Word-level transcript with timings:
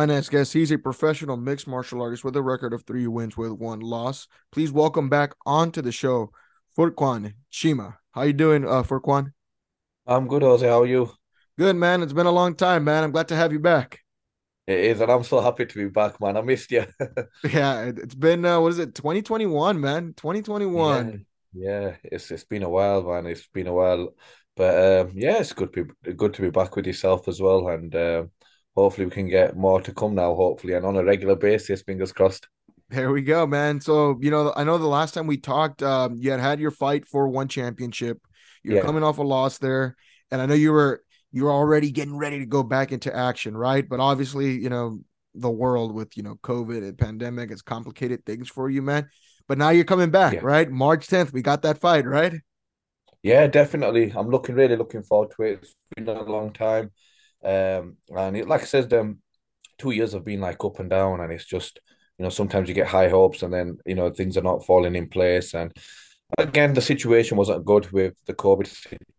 my 0.00 0.06
next 0.06 0.30
guest, 0.30 0.54
he's 0.54 0.72
a 0.72 0.78
professional 0.78 1.36
mixed 1.36 1.68
martial 1.68 2.00
artist 2.00 2.24
with 2.24 2.34
a 2.34 2.40
record 2.40 2.72
of 2.72 2.84
three 2.84 3.06
wins 3.06 3.36
with 3.36 3.52
one 3.52 3.80
loss. 3.80 4.28
Please 4.50 4.72
welcome 4.72 5.10
back 5.10 5.34
onto 5.44 5.82
the 5.82 5.92
show, 5.92 6.30
Furqan 6.74 7.34
Cheema. 7.52 7.96
How 8.12 8.22
you 8.22 8.32
doing, 8.32 8.64
uh, 8.64 8.82
Furqan? 8.82 9.34
I'm 10.06 10.26
good, 10.26 10.40
Jose. 10.40 10.66
How 10.66 10.80
are 10.80 10.86
you? 10.86 11.10
Good, 11.58 11.76
man. 11.76 12.02
It's 12.02 12.14
been 12.14 12.24
a 12.24 12.32
long 12.32 12.54
time, 12.54 12.84
man. 12.84 13.04
I'm 13.04 13.10
glad 13.10 13.28
to 13.28 13.36
have 13.36 13.52
you 13.52 13.58
back. 13.58 14.00
It 14.66 14.78
is, 14.78 15.02
and 15.02 15.12
I'm 15.12 15.22
so 15.22 15.38
happy 15.42 15.66
to 15.66 15.74
be 15.74 15.90
back, 15.90 16.18
man. 16.18 16.38
I 16.38 16.40
missed 16.40 16.70
you. 16.70 16.86
yeah, 17.52 17.82
it, 17.82 17.98
has 17.98 18.14
been 18.14 18.42
uh, 18.46 18.58
what 18.58 18.68
is 18.68 18.78
it, 18.78 18.94
2021, 18.94 19.78
man? 19.78 20.14
2021. 20.16 21.26
Yeah, 21.52 21.62
yeah. 21.80 21.96
It's 22.04 22.30
it's 22.30 22.44
been 22.44 22.62
a 22.62 22.70
while, 22.70 23.02
man. 23.02 23.26
It's 23.26 23.48
been 23.48 23.66
a 23.66 23.74
while, 23.74 24.14
but 24.56 25.08
um, 25.08 25.12
yeah, 25.14 25.40
it's 25.40 25.52
good 25.52 25.74
to 25.74 25.84
be 25.84 26.12
good 26.14 26.32
to 26.32 26.40
be 26.40 26.48
back 26.48 26.74
with 26.74 26.86
yourself 26.86 27.28
as 27.28 27.38
well, 27.38 27.68
and 27.68 27.94
uh, 27.94 28.24
hopefully 28.80 29.06
we 29.06 29.12
can 29.12 29.28
get 29.28 29.56
more 29.56 29.80
to 29.82 29.92
come 29.92 30.14
now. 30.14 30.34
Hopefully, 30.34 30.74
and 30.74 30.84
on 30.84 30.96
a 30.96 31.04
regular 31.04 31.36
basis. 31.36 31.82
Fingers 31.82 32.12
crossed. 32.12 32.48
There 32.88 33.12
we 33.12 33.22
go, 33.22 33.46
man. 33.46 33.80
So 33.80 34.18
you 34.20 34.30
know, 34.30 34.52
I 34.56 34.64
know 34.64 34.78
the 34.78 34.86
last 34.86 35.14
time 35.14 35.26
we 35.26 35.36
talked, 35.36 35.82
um, 35.82 36.16
you 36.16 36.30
had 36.30 36.40
had 36.40 36.60
your 36.60 36.70
fight 36.70 37.06
for 37.06 37.28
one 37.28 37.48
championship. 37.48 38.18
You're 38.62 38.76
yeah. 38.76 38.82
coming 38.82 39.02
off 39.02 39.18
a 39.18 39.22
loss 39.22 39.58
there, 39.58 39.96
and 40.30 40.42
I 40.42 40.46
know 40.46 40.54
you 40.54 40.72
were 40.72 41.02
you're 41.32 41.52
already 41.52 41.90
getting 41.90 42.16
ready 42.16 42.40
to 42.40 42.46
go 42.46 42.62
back 42.62 42.92
into 42.92 43.14
action, 43.14 43.56
right? 43.56 43.88
But 43.88 44.00
obviously, 44.00 44.52
you 44.52 44.68
know, 44.68 44.98
the 45.34 45.50
world 45.50 45.94
with, 45.94 46.16
you 46.16 46.22
know, 46.22 46.36
COVID 46.42 46.78
and 46.78 46.98
pandemic 46.98 47.50
has 47.50 47.62
complicated 47.62 48.24
things 48.26 48.48
for 48.48 48.68
you, 48.68 48.82
man. 48.82 49.08
But 49.46 49.58
now 49.58 49.70
you're 49.70 49.84
coming 49.84 50.10
back, 50.10 50.34
yeah. 50.34 50.40
right? 50.42 50.70
March 50.70 51.06
10th, 51.06 51.32
we 51.32 51.42
got 51.42 51.62
that 51.62 51.78
fight, 51.78 52.06
right? 52.06 52.34
Yeah, 53.22 53.46
definitely. 53.46 54.12
I'm 54.16 54.30
looking 54.30 54.54
really 54.54 54.76
looking 54.76 55.02
forward 55.02 55.32
to 55.36 55.42
it. 55.42 55.58
It's 55.62 55.74
been 55.94 56.08
a 56.08 56.22
long 56.22 56.52
time. 56.52 56.90
Um, 57.44 57.96
and 58.16 58.36
it, 58.36 58.48
like 58.48 58.62
I 58.62 58.66
said, 58.66 58.90
them 58.90 59.20
two 59.78 59.92
years 59.92 60.12
have 60.12 60.24
been 60.24 60.40
like 60.40 60.64
up 60.64 60.78
and 60.80 60.90
down, 60.90 61.20
and 61.20 61.32
it's 61.32 61.46
just, 61.46 61.80
you 62.18 62.24
know, 62.24 62.28
sometimes 62.30 62.68
you 62.68 62.74
get 62.74 62.86
high 62.86 63.08
hopes 63.08 63.42
and 63.42 63.52
then, 63.52 63.78
you 63.86 63.94
know, 63.94 64.10
things 64.10 64.36
are 64.36 64.42
not 64.42 64.64
falling 64.66 64.94
in 64.94 65.08
place. 65.08 65.54
And 65.54 65.72
again, 66.38 66.74
the 66.74 66.82
situation 66.82 67.36
wasn't 67.36 67.64
good 67.64 67.90
with 67.90 68.14
the 68.26 68.34
COVID 68.34 68.66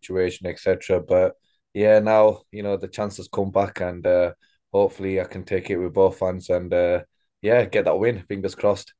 situation, 0.01 0.47
etc. 0.47 1.01
But 1.01 1.35
yeah, 1.73 1.99
now 1.99 2.41
you 2.51 2.63
know 2.63 2.77
the 2.77 2.87
chances 2.87 3.29
come 3.31 3.51
back, 3.51 3.81
and 3.81 4.05
uh, 4.05 4.33
hopefully 4.71 5.19
I 5.21 5.25
can 5.25 5.43
take 5.43 5.69
it 5.69 5.77
with 5.77 5.93
both 5.93 6.19
hands 6.19 6.49
and 6.49 6.73
uh, 6.73 7.01
yeah, 7.41 7.65
get 7.65 7.85
that 7.85 7.99
win. 7.99 8.23
Fingers 8.27 8.55
crossed. 8.55 8.93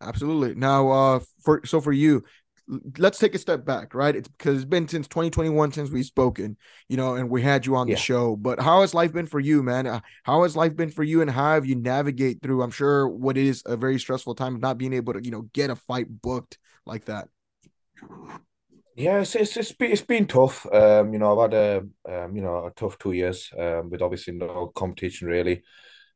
Absolutely. 0.00 0.54
Now, 0.54 0.90
uh, 0.90 1.20
for 1.42 1.62
so 1.64 1.80
for 1.80 1.92
you, 1.92 2.24
let's 2.98 3.18
take 3.18 3.34
a 3.34 3.38
step 3.38 3.64
back, 3.64 3.94
right? 3.94 4.14
It's 4.14 4.28
because 4.28 4.56
it's 4.56 4.64
been 4.64 4.88
since 4.88 5.08
2021 5.08 5.72
since 5.72 5.90
we've 5.90 6.04
spoken, 6.04 6.56
you 6.88 6.96
know, 6.96 7.14
and 7.14 7.28
we 7.28 7.42
had 7.42 7.66
you 7.66 7.76
on 7.76 7.88
yeah. 7.88 7.94
the 7.94 8.00
show. 8.00 8.36
But 8.36 8.60
how 8.60 8.80
has 8.80 8.94
life 8.94 9.12
been 9.12 9.26
for 9.26 9.40
you, 9.40 9.62
man? 9.62 9.86
Uh, 9.86 10.00
how 10.22 10.42
has 10.42 10.56
life 10.56 10.76
been 10.76 10.90
for 10.90 11.02
you, 11.02 11.20
and 11.20 11.30
how 11.30 11.54
have 11.54 11.66
you 11.66 11.74
navigate 11.74 12.42
through? 12.42 12.62
I'm 12.62 12.70
sure 12.70 13.08
what 13.08 13.36
is 13.36 13.62
a 13.66 13.76
very 13.76 13.98
stressful 13.98 14.34
time 14.34 14.54
of 14.54 14.60
not 14.60 14.78
being 14.78 14.92
able 14.92 15.12
to, 15.14 15.24
you 15.24 15.30
know, 15.30 15.42
get 15.52 15.70
a 15.70 15.76
fight 15.76 16.06
booked 16.08 16.58
like 16.86 17.06
that. 17.06 17.28
Yeah, 18.96 19.20
it's 19.20 19.34
it's 19.34 19.56
it's 19.56 19.72
been, 19.72 19.92
it's 19.92 20.02
been 20.02 20.26
tough. 20.26 20.66
Um, 20.72 21.12
you 21.12 21.18
know, 21.18 21.38
I've 21.38 21.50
had 21.50 21.58
a 22.06 22.24
um, 22.24 22.36
you 22.36 22.42
know 22.42 22.66
a 22.66 22.70
tough 22.76 22.98
two 22.98 23.12
years 23.12 23.50
um, 23.58 23.90
with 23.90 24.02
obviously 24.02 24.34
no 24.34 24.70
competition 24.74 25.28
really. 25.28 25.62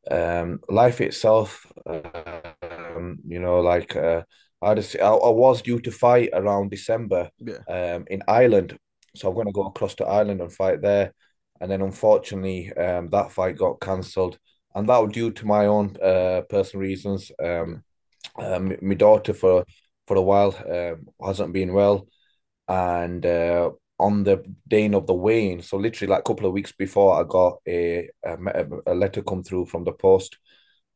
Um, 0.09 0.61
life 0.69 1.01
itself, 1.01 1.67
um, 1.85 3.19
you 3.27 3.41
know, 3.41 3.59
like 3.59 3.97
uh, 3.97 4.23
I 4.63 4.75
just 4.75 4.97
I, 4.97 5.09
I 5.09 5.31
was 5.31 5.63
due 5.63 5.81
to 5.81 5.91
fight 5.91 6.31
around 6.33 6.71
December, 6.71 7.31
yeah. 7.39 7.59
um, 7.69 8.05
in 8.09 8.23
Ireland, 8.27 8.79
so 9.15 9.29
I'm 9.29 9.35
going 9.35 9.47
to 9.47 9.53
go 9.53 9.67
across 9.67 9.95
to 9.97 10.07
Ireland 10.07 10.41
and 10.41 10.53
fight 10.53 10.83
there, 10.83 11.13
and 11.61 11.71
then 11.71 11.83
unfortunately, 11.83 12.73
um, 12.73 13.09
that 13.11 13.33
fight 13.33 13.57
got 13.59 13.81
cancelled, 13.81 14.39
and 14.75 14.89
that 14.89 14.99
was 14.99 15.13
due 15.13 15.31
to 15.33 15.47
my 15.47 15.67
own 15.67 15.97
uh 16.03 16.43
personal 16.49 16.83
reasons. 16.83 17.31
Um, 17.43 17.83
um, 18.39 18.77
my 18.83 18.95
daughter 18.95 19.35
for 19.35 19.65
for 20.07 20.17
a 20.17 20.23
while 20.23 20.55
um 20.71 21.07
hasn't 21.25 21.53
been 21.53 21.73
well. 21.73 22.09
And 22.69 23.25
uh, 23.25 23.71
on 23.99 24.25
the 24.25 24.45
day 24.67 24.91
of 24.93 25.07
the 25.07 25.15
weigh 25.15 25.61
so 25.61 25.77
literally 25.77 26.11
like 26.11 26.21
a 26.21 26.23
couple 26.23 26.47
of 26.47 26.53
weeks 26.53 26.73
before, 26.73 27.19
I 27.19 27.25
got 27.25 27.59
a, 27.67 28.11
a, 28.25 28.67
a 28.87 28.95
letter 28.95 29.23
come 29.23 29.43
through 29.43 29.67
from 29.67 29.85
the 29.85 29.93
post, 29.93 30.37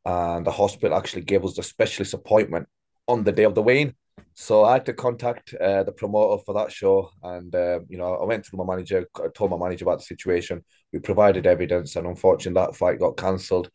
and 0.05 0.45
the 0.45 0.51
hospital 0.51 0.97
actually 0.97 1.23
gave 1.23 1.45
us 1.45 1.55
the 1.55 1.63
specialist 1.63 2.13
appointment 2.13 2.67
on 3.11 3.23
the 3.23 3.31
day 3.31 3.43
of 3.43 3.55
the 3.55 3.61
weigh-in. 3.61 3.93
So 4.33 4.63
I 4.63 4.73
had 4.73 4.85
to 4.85 4.93
contact 4.93 5.53
uh, 5.53 5.83
the 5.83 5.91
promoter 5.91 6.41
for 6.45 6.53
that 6.55 6.71
show, 6.71 7.09
and 7.23 7.53
uh, 7.53 7.79
you 7.89 7.97
know 7.97 8.15
I 8.15 8.25
went 8.25 8.45
to 8.45 8.55
my 8.55 8.63
manager, 8.63 9.05
I 9.17 9.27
told 9.33 9.51
my 9.51 9.57
manager 9.57 9.85
about 9.85 9.99
the 9.99 10.05
situation. 10.05 10.63
We 10.93 10.99
provided 10.99 11.45
evidence, 11.45 11.95
and 11.95 12.07
unfortunately 12.07 12.59
that 12.61 12.75
fight 12.75 12.99
got 12.99 13.17
cancelled. 13.17 13.69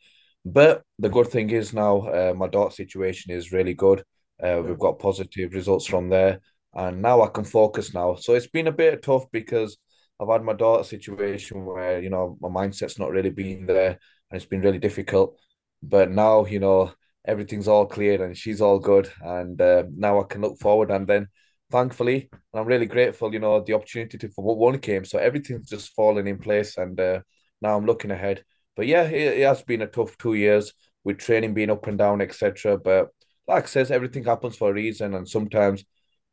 But 0.44 0.82
the 0.98 1.08
good 1.08 1.28
thing 1.28 1.50
is 1.50 1.74
now 1.74 1.94
uh, 2.06 2.34
my 2.34 2.48
daughter 2.48 2.74
situation 2.74 3.32
is 3.32 3.52
really 3.52 3.74
good. 3.74 4.02
Uh, 4.42 4.62
we've 4.64 4.78
got 4.78 4.98
positive 4.98 5.54
results 5.54 5.86
from 5.86 6.08
there 6.08 6.40
and 6.76 7.00
now 7.00 7.22
I 7.22 7.28
can 7.28 7.44
focus 7.44 7.94
now. 7.94 8.14
So 8.16 8.34
it's 8.34 8.46
been 8.46 8.66
a 8.66 8.72
bit 8.72 9.02
tough 9.02 9.24
because 9.32 9.78
I've 10.20 10.28
had 10.28 10.44
my 10.44 10.52
daughter 10.52 10.84
situation 10.84 11.64
where 11.64 12.00
you 12.00 12.10
know 12.10 12.36
my 12.40 12.48
mindset's 12.48 12.98
not 12.98 13.10
really 13.10 13.30
been 13.30 13.66
there, 13.66 13.98
and 14.30 14.36
it's 14.36 14.46
been 14.46 14.60
really 14.60 14.78
difficult. 14.78 15.38
But 15.82 16.10
now 16.10 16.44
you 16.44 16.60
know 16.60 16.92
everything's 17.26 17.68
all 17.68 17.86
cleared 17.86 18.20
and 18.20 18.36
she's 18.36 18.60
all 18.60 18.78
good, 18.78 19.10
and 19.22 19.60
uh, 19.60 19.84
now 19.94 20.20
I 20.20 20.24
can 20.24 20.40
look 20.42 20.58
forward. 20.58 20.90
And 20.90 21.06
then, 21.06 21.28
thankfully, 21.70 22.28
and 22.32 22.60
I'm 22.60 22.66
really 22.66 22.86
grateful. 22.86 23.32
You 23.32 23.40
know 23.40 23.60
the 23.60 23.74
opportunity 23.74 24.18
to 24.18 24.28
for 24.30 24.44
what 24.44 24.58
one 24.58 24.78
came, 24.78 25.04
so 25.04 25.18
everything's 25.18 25.68
just 25.68 25.94
falling 25.94 26.26
in 26.26 26.38
place, 26.38 26.76
and 26.78 26.98
uh, 27.00 27.20
now 27.60 27.76
I'm 27.76 27.86
looking 27.86 28.10
ahead. 28.10 28.44
But 28.76 28.86
yeah, 28.86 29.02
it, 29.04 29.38
it 29.40 29.46
has 29.46 29.62
been 29.62 29.82
a 29.82 29.86
tough 29.86 30.16
two 30.18 30.34
years 30.34 30.72
with 31.04 31.18
training 31.18 31.54
being 31.54 31.70
up 31.70 31.86
and 31.86 31.98
down, 31.98 32.20
etc. 32.20 32.78
But 32.78 33.08
like 33.48 33.64
I 33.64 33.66
says, 33.66 33.90
everything 33.90 34.24
happens 34.24 34.56
for 34.56 34.70
a 34.70 34.74
reason, 34.74 35.14
and 35.14 35.28
sometimes 35.28 35.84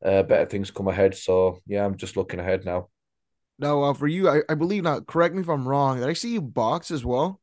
uh, 0.04 0.24
better 0.24 0.46
things 0.46 0.72
come 0.72 0.88
ahead. 0.88 1.16
So 1.16 1.60
yeah, 1.68 1.86
I'm 1.86 1.98
just 1.98 2.18
looking 2.18 2.40
ahead 2.40 2.66
now. 2.66 2.90
Now, 3.60 3.84
uh, 3.84 3.94
for 3.94 4.08
you, 4.08 4.30
I, 4.30 4.42
I 4.50 4.56
believe 4.56 4.84
now. 4.84 5.00
Correct 5.00 5.36
me 5.36 5.42
if 5.42 5.50
I'm 5.50 5.68
wrong. 5.68 6.00
Did 6.00 6.10
I 6.10 6.14
see 6.14 6.34
you 6.34 6.42
box 6.42 6.92
as 6.92 7.06
well? 7.06 7.40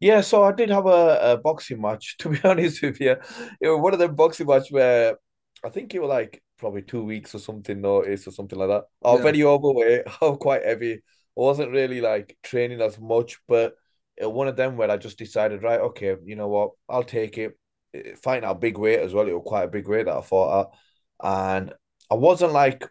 Yeah, 0.00 0.20
so 0.20 0.44
I 0.44 0.52
did 0.52 0.70
have 0.70 0.86
a, 0.86 1.32
a 1.32 1.36
boxing 1.38 1.80
match. 1.80 2.16
To 2.20 2.30
be 2.30 2.40
honest 2.44 2.82
with 2.82 3.00
you, 3.00 3.16
it 3.60 3.68
was 3.68 3.80
one 3.80 3.92
of 3.92 3.98
them 3.98 4.14
boxing 4.14 4.46
match 4.46 4.70
where 4.70 5.16
I 5.64 5.68
think 5.70 5.94
it 5.94 6.00
was 6.00 6.08
like 6.08 6.42
probably 6.58 6.82
two 6.82 7.04
weeks 7.04 7.34
or 7.34 7.38
something 7.38 7.80
notice 7.80 8.26
or 8.26 8.30
something 8.30 8.58
like 8.58 8.68
that. 8.68 8.84
I 9.04 9.12
was 9.12 9.18
yeah. 9.18 9.24
very 9.24 9.42
overweight. 9.44 10.02
I 10.20 10.24
was 10.24 10.38
quite 10.40 10.64
heavy. 10.64 10.94
I 10.94 11.00
wasn't 11.40 11.72
really 11.72 12.00
like 12.00 12.36
training 12.42 12.80
as 12.80 12.98
much, 12.98 13.38
but 13.48 13.74
it 14.16 14.30
one 14.30 14.48
of 14.48 14.56
them 14.56 14.76
where 14.76 14.90
I 14.90 14.96
just 14.96 15.18
decided, 15.18 15.62
right, 15.62 15.80
okay, 15.80 16.16
you 16.24 16.36
know 16.36 16.48
what, 16.48 16.70
I'll 16.88 17.04
take 17.04 17.38
it. 17.38 17.58
Eh, 17.94 18.14
fighting 18.22 18.44
at 18.44 18.50
a 18.50 18.54
big 18.54 18.78
weight 18.78 19.00
as 19.00 19.12
well. 19.12 19.26
It 19.28 19.32
was 19.32 19.44
quite 19.46 19.64
a 19.64 19.68
big 19.68 19.88
weight 19.88 20.06
that 20.06 20.16
I 20.16 20.22
fought 20.22 20.60
at 20.60 20.78
and 21.22 21.74
I 22.10 22.14
wasn't 22.14 22.52
like 22.52 22.84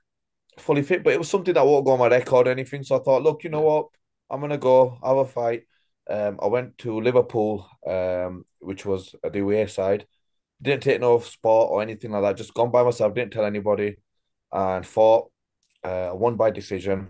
fully 0.59 0.83
fit, 0.83 1.03
but 1.03 1.13
it 1.13 1.19
was 1.19 1.29
something 1.29 1.53
that 1.53 1.65
won't 1.65 1.85
go 1.85 1.93
on 1.93 1.99
my 1.99 2.07
record 2.07 2.47
or 2.47 2.51
anything. 2.51 2.83
So 2.83 2.99
I 2.99 3.03
thought, 3.03 3.23
look, 3.23 3.43
you 3.43 3.49
know 3.49 3.61
what, 3.61 3.87
I'm 4.29 4.41
gonna 4.41 4.57
go 4.57 4.97
have 5.03 5.17
a 5.17 5.25
fight. 5.25 5.63
Um, 6.09 6.39
I 6.41 6.47
went 6.47 6.77
to 6.79 6.99
Liverpool, 7.01 7.67
um, 7.87 8.45
which 8.59 8.85
was 8.85 9.15
the 9.23 9.39
away 9.39 9.67
side. 9.67 10.05
Didn't 10.61 10.83
take 10.83 11.01
no 11.01 11.19
sport 11.19 11.71
or 11.71 11.81
anything 11.81 12.11
like 12.11 12.21
that. 12.23 12.37
Just 12.37 12.53
gone 12.53 12.71
by 12.71 12.83
myself. 12.83 13.13
Didn't 13.13 13.33
tell 13.33 13.45
anybody, 13.45 13.97
and 14.51 14.85
fought. 14.85 15.31
Uh, 15.83 16.11
won 16.13 16.35
by 16.35 16.49
decision, 16.49 17.09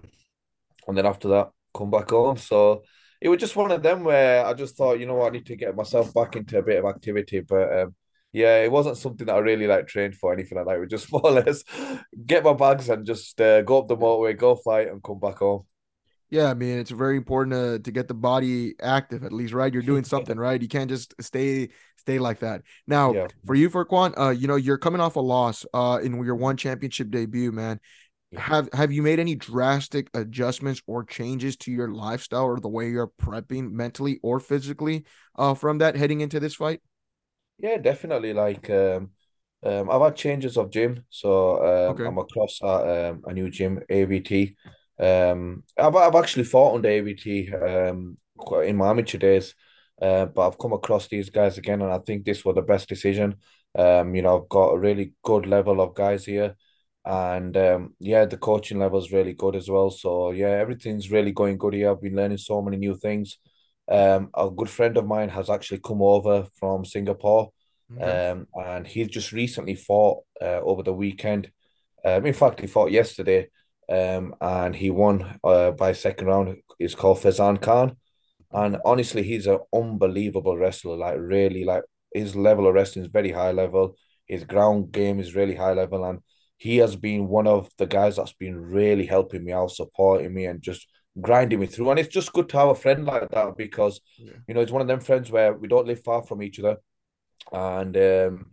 and 0.88 0.98
then 0.98 1.06
after 1.06 1.30
that, 1.30 1.52
come 1.76 1.90
back 1.90 2.10
home. 2.10 2.38
So 2.38 2.84
it 3.22 3.30
was 3.30 3.40
just 3.40 3.56
one 3.56 3.72
of 3.72 3.82
them 3.82 4.04
where 4.04 4.46
I 4.46 4.54
just 4.54 4.76
thought, 4.76 5.00
you 5.00 5.06
know 5.06 5.16
what, 5.16 5.28
I 5.28 5.38
need 5.38 5.46
to 5.48 5.56
get 5.56 5.76
myself 5.76 6.14
back 6.14 6.36
into 6.36 6.58
a 6.58 6.64
bit 6.64 6.80
of 6.80 6.86
activity. 6.86 7.40
But 7.42 7.80
um, 7.80 7.96
yeah, 8.34 8.58
it 8.64 8.72
wasn't 8.72 8.98
something 8.98 9.28
that 9.28 9.36
I 9.36 9.40
really 9.40 9.68
like 9.68 9.88
trained 9.88 10.16
for 10.16 10.34
anything 10.34 10.58
like 10.58 10.68
that. 10.68 10.76
It 10.76 10.80
was 10.80 10.90
just 10.90 11.12
more 11.12 11.22
or 11.26 11.32
less 11.32 11.64
get 12.26 12.44
my 12.44 12.54
bags 12.54 12.90
and 12.90 13.06
just 13.06 13.40
uh, 13.40 13.62
go 13.62 13.80
up 13.80 13.88
the 13.88 13.98
motorway, 13.98 14.38
go 14.38 14.56
fight, 14.56 14.90
and 14.90 15.02
come 15.02 15.20
back 15.20 15.38
home. 15.38 15.66
Yeah, 16.30 16.50
I 16.50 16.54
mean 16.54 16.78
it's 16.78 16.92
very 16.92 17.18
important 17.18 17.54
to, 17.54 17.80
to 17.80 17.92
get 17.92 18.08
the 18.08 18.14
body 18.14 18.76
active 18.82 19.24
at 19.24 19.32
least, 19.32 19.54
right? 19.54 19.72
You're 19.72 19.84
doing 19.84 20.04
something, 20.14 20.38
right? 20.38 20.62
You 20.62 20.68
can't 20.68 20.90
just 20.90 21.14
stay 21.22 21.70
stay 21.98 22.20
like 22.20 22.40
that. 22.40 22.62
Now, 22.88 23.14
yeah. 23.14 23.28
for 23.46 23.56
you, 23.56 23.70
Furqan, 23.70 24.18
uh, 24.18 24.30
you 24.30 24.48
know 24.48 24.56
you're 24.56 24.78
coming 24.78 25.02
off 25.02 25.16
a 25.16 25.22
loss 25.22 25.66
uh 25.74 26.00
in 26.02 26.24
your 26.24 26.36
one 26.36 26.58
championship 26.58 27.10
debut, 27.12 27.52
man. 27.52 27.80
Yeah. 28.32 28.42
Have 28.42 28.70
have 28.74 28.92
you 28.92 29.02
made 29.02 29.20
any 29.20 29.36
drastic 29.36 30.10
adjustments 30.14 30.82
or 30.88 31.04
changes 31.04 31.56
to 31.58 31.72
your 31.72 31.90
lifestyle 31.90 32.46
or 32.46 32.60
the 32.60 32.70
way 32.70 32.90
you're 32.90 33.12
prepping 33.22 33.72
mentally 33.72 34.20
or 34.24 34.40
physically 34.40 35.06
uh 35.38 35.54
from 35.54 35.78
that 35.78 35.96
heading 35.96 36.22
into 36.22 36.40
this 36.40 36.56
fight? 36.56 36.82
Yeah, 37.60 37.78
definitely. 37.78 38.34
Like 38.34 38.70
um, 38.70 39.12
um, 39.64 39.90
I've 39.90 40.02
had 40.02 40.16
changes 40.16 40.58
of 40.58 40.70
gym, 40.70 41.06
so 41.10 41.58
um, 41.58 41.94
okay. 41.94 42.06
I'm 42.06 42.18
across 42.18 42.60
at 42.62 42.68
um, 42.68 43.24
a 43.26 43.34
new 43.34 43.50
gym, 43.50 43.80
AVT. 43.90 44.56
Um, 45.00 45.64
I've 45.78 45.96
I've 45.96 46.16
actually 46.16 46.46
fought 46.46 46.76
under 46.76 46.90
AVT 46.90 47.90
um 47.90 48.18
in 48.64 48.76
my 48.76 48.90
amateur 48.90 49.18
days, 49.18 49.56
uh, 50.02 50.26
but 50.26 50.48
I've 50.48 50.58
come 50.58 50.74
across 50.74 51.08
these 51.08 51.30
guys 51.30 51.58
again, 51.58 51.82
and 51.82 51.92
I 51.92 52.00
think 52.00 52.26
this 52.26 52.44
was 52.44 52.56
the 52.56 52.62
best 52.62 52.90
decision. 52.90 53.36
Um, 53.78 54.16
you 54.16 54.22
know, 54.22 54.42
I've 54.42 54.50
got 54.50 54.70
a 54.74 54.80
really 54.80 55.14
good 55.24 55.46
level 55.46 55.82
of 55.82 55.96
guys 55.96 56.26
here, 56.26 56.56
and 57.04 57.56
um, 57.58 57.96
yeah, 58.00 58.26
the 58.26 58.38
coaching 58.38 58.80
level 58.80 59.00
is 59.00 59.12
really 59.12 59.34
good 59.34 59.56
as 59.56 59.70
well. 59.70 59.92
So 59.92 60.32
yeah, 60.32 60.50
everything's 60.50 61.12
really 61.12 61.32
going 61.32 61.58
good 61.58 61.74
here. 61.74 61.92
I've 61.92 62.02
been 62.02 62.16
learning 62.16 62.38
so 62.38 62.62
many 62.62 62.78
new 62.78 62.96
things. 62.96 63.38
Um, 63.88 64.30
a 64.34 64.50
good 64.50 64.70
friend 64.70 64.98
of 64.98 65.06
mine 65.06 65.30
has 65.30 65.50
actually 65.50 65.80
come 65.80 66.02
over 66.02 66.48
from 66.56 66.86
Singapore, 66.86 67.52
okay. 67.96 68.30
um, 68.30 68.48
and 68.56 68.88
he's 68.88 69.10
just 69.10 69.32
recently 69.32 69.76
fought 69.76 70.24
uh, 70.42 70.62
over 70.62 70.84
the 70.84 70.94
weekend. 70.94 71.52
Um, 72.04 72.26
in 72.26 72.34
fact, 72.34 72.62
he 72.62 72.68
fought 72.68 72.92
yesterday, 72.92 73.50
um, 73.90 74.36
and 74.42 74.76
he 74.76 74.90
won 74.90 75.40
uh, 75.44 75.72
by 75.72 75.94
second 75.94 76.28
round. 76.28 76.58
It's 76.80 76.96
called 76.96 77.20
Faizan 77.20 77.62
Khan, 77.62 77.96
and 78.52 78.78
honestly, 78.86 79.24
he's 79.24 79.48
an 79.48 79.60
unbelievable 79.74 80.58
wrestler. 80.58 80.98
Like 80.98 81.18
really, 81.20 81.64
like 81.64 81.84
his 82.14 82.36
level 82.36 82.68
of 82.68 82.74
wrestling 82.74 83.06
is 83.06 83.12
very 83.12 83.32
high 83.32 83.52
level. 83.52 83.96
His 84.28 84.44
ground 84.44 84.92
game 84.92 85.20
is 85.20 85.36
really 85.36 85.56
high 85.56 85.74
level, 85.74 86.04
and 86.06 86.20
he 86.58 86.78
has 86.78 86.96
been 86.96 87.28
one 87.28 87.48
of 87.48 87.70
the 87.78 87.86
guys 87.86 88.16
that's 88.16 88.34
been 88.34 88.60
really 88.60 89.06
helping 89.06 89.44
me 89.44 89.52
out, 89.52 89.72
supporting 89.72 90.34
me, 90.34 90.46
and 90.46 90.62
just 90.62 90.88
grinding 91.22 91.60
me 91.60 91.68
through. 91.68 91.92
And 91.92 92.00
it's 92.00 92.14
just 92.14 92.34
good 92.34 92.50
to 92.50 92.58
have 92.58 92.70
a 92.70 92.76
friend 92.76 93.06
like 93.06 93.30
that 93.30 93.58
because 93.58 94.02
yeah. 94.18 94.34
you 94.48 94.54
know 94.54 94.62
it's 94.62 94.72
one 94.72 94.82
of 94.82 94.88
them 94.88 95.00
friends 95.00 95.32
where 95.32 95.54
we 95.54 95.68
don't 95.68 95.88
live 95.88 96.04
far 96.04 96.24
from 96.24 96.42
each 96.42 96.60
other, 96.60 96.78
and 97.52 97.96
um, 97.98 98.46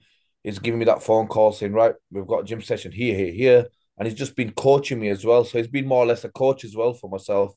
he's 0.42 0.58
giving 0.58 0.78
me 0.78 0.84
that 0.86 1.02
phone 1.02 1.26
call 1.26 1.52
saying, 1.52 1.72
"Right, 1.72 1.94
we've 2.10 2.26
got 2.26 2.40
a 2.40 2.44
gym 2.44 2.60
session 2.60 2.92
here, 2.92 3.16
here, 3.16 3.32
here," 3.32 3.66
and 3.98 4.08
he's 4.08 4.18
just 4.18 4.36
been 4.36 4.52
coaching 4.52 5.00
me 5.00 5.08
as 5.08 5.24
well. 5.24 5.44
So 5.44 5.58
he's 5.58 5.68
been 5.68 5.86
more 5.86 6.04
or 6.04 6.06
less 6.06 6.24
a 6.24 6.28
coach 6.30 6.64
as 6.64 6.74
well 6.76 6.94
for 6.94 7.10
myself. 7.10 7.54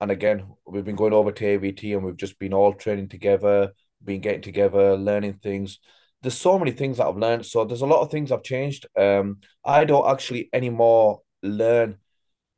And 0.00 0.10
again, 0.10 0.44
we've 0.66 0.84
been 0.84 0.96
going 0.96 1.12
over 1.12 1.32
to 1.32 1.44
AVT 1.44 1.94
and 1.94 2.04
we've 2.04 2.16
just 2.16 2.38
been 2.38 2.54
all 2.54 2.72
training 2.74 3.08
together, 3.08 3.72
been 4.04 4.20
getting 4.20 4.42
together, 4.42 4.96
learning 4.96 5.34
things. 5.42 5.78
There's 6.22 6.36
so 6.36 6.58
many 6.58 6.72
things 6.72 6.98
that 6.98 7.06
I've 7.06 7.16
learned. 7.16 7.46
So 7.46 7.64
there's 7.64 7.82
a 7.82 7.86
lot 7.86 8.02
of 8.02 8.10
things 8.10 8.30
I've 8.30 8.42
changed. 8.42 8.86
Um, 8.96 9.38
I 9.64 9.84
don't 9.84 10.08
actually 10.08 10.50
anymore 10.52 11.20
learn 11.42 11.98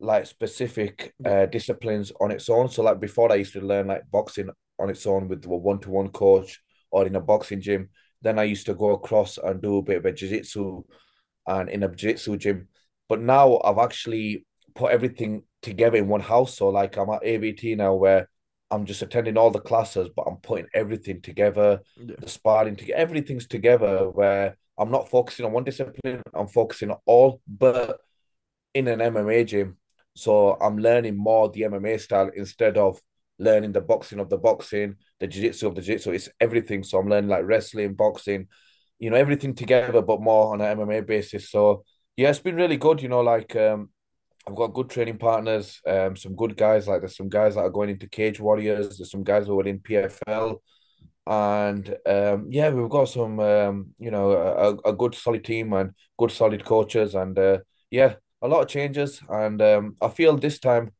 like 0.00 0.26
specific 0.26 1.14
uh, 1.24 1.46
disciplines 1.46 2.10
on 2.20 2.30
its 2.30 2.48
own. 2.48 2.68
So 2.68 2.82
like 2.82 3.00
before, 3.00 3.30
I 3.30 3.36
used 3.36 3.52
to 3.52 3.60
learn 3.60 3.88
like 3.88 4.02
boxing 4.10 4.50
on 4.78 4.90
its 4.90 5.06
own 5.06 5.28
with 5.28 5.44
a 5.44 5.48
one 5.48 5.78
to 5.80 5.90
one 5.90 6.08
coach 6.08 6.60
or 6.90 7.06
in 7.06 7.16
a 7.16 7.20
boxing 7.20 7.60
gym. 7.60 7.90
Then 8.22 8.38
I 8.38 8.44
used 8.44 8.66
to 8.66 8.74
go 8.74 8.90
across 8.90 9.38
and 9.38 9.62
do 9.62 9.78
a 9.78 9.82
bit 9.82 9.98
of 9.98 10.06
a 10.06 10.12
jiu-jitsu 10.12 10.82
and 11.46 11.68
in 11.68 11.82
a 11.82 11.88
jiu-jitsu 11.88 12.36
gym. 12.38 12.68
But 13.10 13.20
now 13.20 13.60
I've 13.64 13.78
actually 13.78 14.46
put 14.74 14.92
everything 14.92 15.42
together 15.62 15.98
in 15.98 16.08
one 16.08 16.20
house. 16.20 16.56
So 16.56 16.68
like 16.68 16.96
I'm 16.96 17.10
at 17.10 17.24
AVT 17.24 17.76
now 17.76 17.94
where 17.94 18.30
I'm 18.70 18.86
just 18.86 19.02
attending 19.02 19.36
all 19.36 19.50
the 19.50 19.58
classes, 19.58 20.08
but 20.14 20.22
I'm 20.28 20.36
putting 20.36 20.68
everything 20.72 21.20
together, 21.20 21.80
yeah. 21.96 22.14
the 22.20 22.28
sparring 22.28 22.76
together, 22.76 23.00
everything's 23.00 23.48
together 23.48 24.08
where 24.08 24.56
I'm 24.78 24.92
not 24.92 25.10
focusing 25.10 25.44
on 25.44 25.52
one 25.52 25.64
discipline, 25.64 26.22
I'm 26.32 26.46
focusing 26.46 26.92
on 26.92 26.98
all, 27.04 27.40
but 27.48 27.98
in 28.72 28.86
an 28.86 29.00
MMA 29.00 29.44
gym, 29.44 29.76
so 30.14 30.56
I'm 30.60 30.78
learning 30.78 31.16
more 31.16 31.50
the 31.50 31.62
MMA 31.62 32.00
style 32.00 32.30
instead 32.36 32.78
of 32.78 33.00
learning 33.40 33.72
the 33.72 33.80
boxing 33.80 34.20
of 34.20 34.28
the 34.28 34.38
boxing, 34.38 34.94
the 35.18 35.26
jiu-jitsu 35.26 35.66
of 35.66 35.74
the 35.74 35.82
jiu-jitsu. 35.82 36.12
It's 36.12 36.28
everything. 36.40 36.84
So 36.84 36.98
I'm 36.98 37.08
learning 37.08 37.30
like 37.30 37.44
wrestling, 37.44 37.94
boxing, 37.94 38.46
you 39.00 39.10
know, 39.10 39.16
everything 39.16 39.54
together, 39.54 40.00
but 40.00 40.22
more 40.22 40.52
on 40.52 40.60
an 40.60 40.78
MMA 40.78 41.06
basis. 41.06 41.50
So 41.50 41.84
yeah, 42.16 42.30
it's 42.30 42.40
been 42.40 42.56
really 42.56 42.76
good. 42.76 43.02
You 43.02 43.08
know, 43.08 43.20
like 43.20 43.54
um, 43.56 43.90
I've 44.46 44.54
got 44.54 44.74
good 44.74 44.90
training 44.90 45.18
partners, 45.18 45.80
um, 45.86 46.16
some 46.16 46.34
good 46.34 46.56
guys. 46.56 46.88
Like 46.88 47.00
there's 47.00 47.16
some 47.16 47.28
guys 47.28 47.54
that 47.54 47.62
are 47.62 47.70
going 47.70 47.90
into 47.90 48.08
Cage 48.08 48.40
Warriors. 48.40 48.98
There's 48.98 49.10
some 49.10 49.24
guys 49.24 49.46
who 49.46 49.58
are 49.60 49.66
in 49.66 49.80
PFL, 49.80 50.56
and 51.26 51.88
um, 52.06 52.46
yeah, 52.50 52.70
we've 52.70 52.88
got 52.90 53.08
some 53.08 53.40
um, 53.40 53.94
you 53.98 54.10
know, 54.10 54.32
a, 54.32 54.90
a 54.90 54.92
good 54.92 55.14
solid 55.14 55.44
team 55.44 55.72
and 55.72 55.92
good 56.18 56.30
solid 56.30 56.64
coaches, 56.64 57.14
and 57.14 57.38
uh, 57.38 57.58
yeah, 57.90 58.14
a 58.42 58.48
lot 58.48 58.62
of 58.62 58.68
changes, 58.68 59.20
and 59.28 59.60
um, 59.62 59.96
I 60.00 60.08
feel 60.08 60.36
this 60.36 60.58
time 60.58 60.92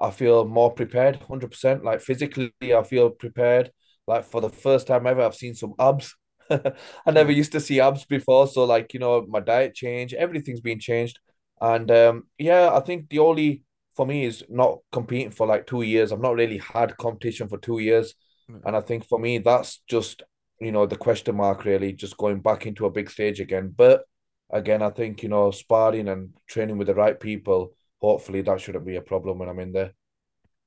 I 0.00 0.10
feel 0.10 0.44
more 0.44 0.72
prepared, 0.72 1.16
hundred 1.16 1.50
percent. 1.50 1.84
Like 1.84 2.00
physically, 2.00 2.52
I 2.62 2.82
feel 2.82 3.10
prepared. 3.10 3.70
Like 4.06 4.24
for 4.24 4.40
the 4.40 4.50
first 4.50 4.86
time 4.86 5.06
ever, 5.06 5.22
I've 5.22 5.34
seen 5.34 5.54
some 5.54 5.74
abs. 5.78 6.14
I 7.06 7.10
never 7.10 7.32
used 7.32 7.52
to 7.52 7.60
see 7.60 7.80
abs 7.80 8.04
before, 8.04 8.46
so 8.46 8.64
like 8.64 8.94
you 8.94 9.00
know, 9.00 9.24
my 9.28 9.40
diet 9.40 9.74
changed, 9.74 10.14
everything's 10.14 10.60
been 10.60 10.80
changed, 10.80 11.18
and 11.60 11.90
um, 11.90 12.24
yeah, 12.38 12.70
I 12.72 12.80
think 12.80 13.08
the 13.08 13.20
only 13.20 13.62
for 13.96 14.06
me 14.06 14.24
is 14.24 14.44
not 14.48 14.78
competing 14.92 15.30
for 15.30 15.46
like 15.46 15.66
two 15.66 15.82
years. 15.82 16.12
I've 16.12 16.20
not 16.20 16.34
really 16.34 16.58
had 16.58 16.96
competition 16.96 17.48
for 17.48 17.58
two 17.58 17.78
years, 17.78 18.14
mm. 18.50 18.60
and 18.64 18.76
I 18.76 18.80
think 18.80 19.06
for 19.06 19.18
me 19.18 19.38
that's 19.38 19.80
just 19.88 20.22
you 20.60 20.72
know 20.72 20.86
the 20.86 20.96
question 20.96 21.36
mark 21.36 21.64
really, 21.64 21.92
just 21.92 22.16
going 22.16 22.40
back 22.40 22.66
into 22.66 22.86
a 22.86 22.90
big 22.90 23.10
stage 23.10 23.40
again. 23.40 23.72
But 23.76 24.04
again, 24.50 24.82
I 24.82 24.90
think 24.90 25.22
you 25.22 25.28
know 25.28 25.50
sparring 25.50 26.08
and 26.08 26.34
training 26.46 26.78
with 26.78 26.88
the 26.88 26.94
right 26.94 27.18
people. 27.18 27.74
Hopefully, 28.00 28.42
that 28.42 28.60
shouldn't 28.60 28.86
be 28.86 28.96
a 28.96 29.02
problem 29.02 29.38
when 29.38 29.48
I'm 29.48 29.60
in 29.60 29.72
there. 29.72 29.92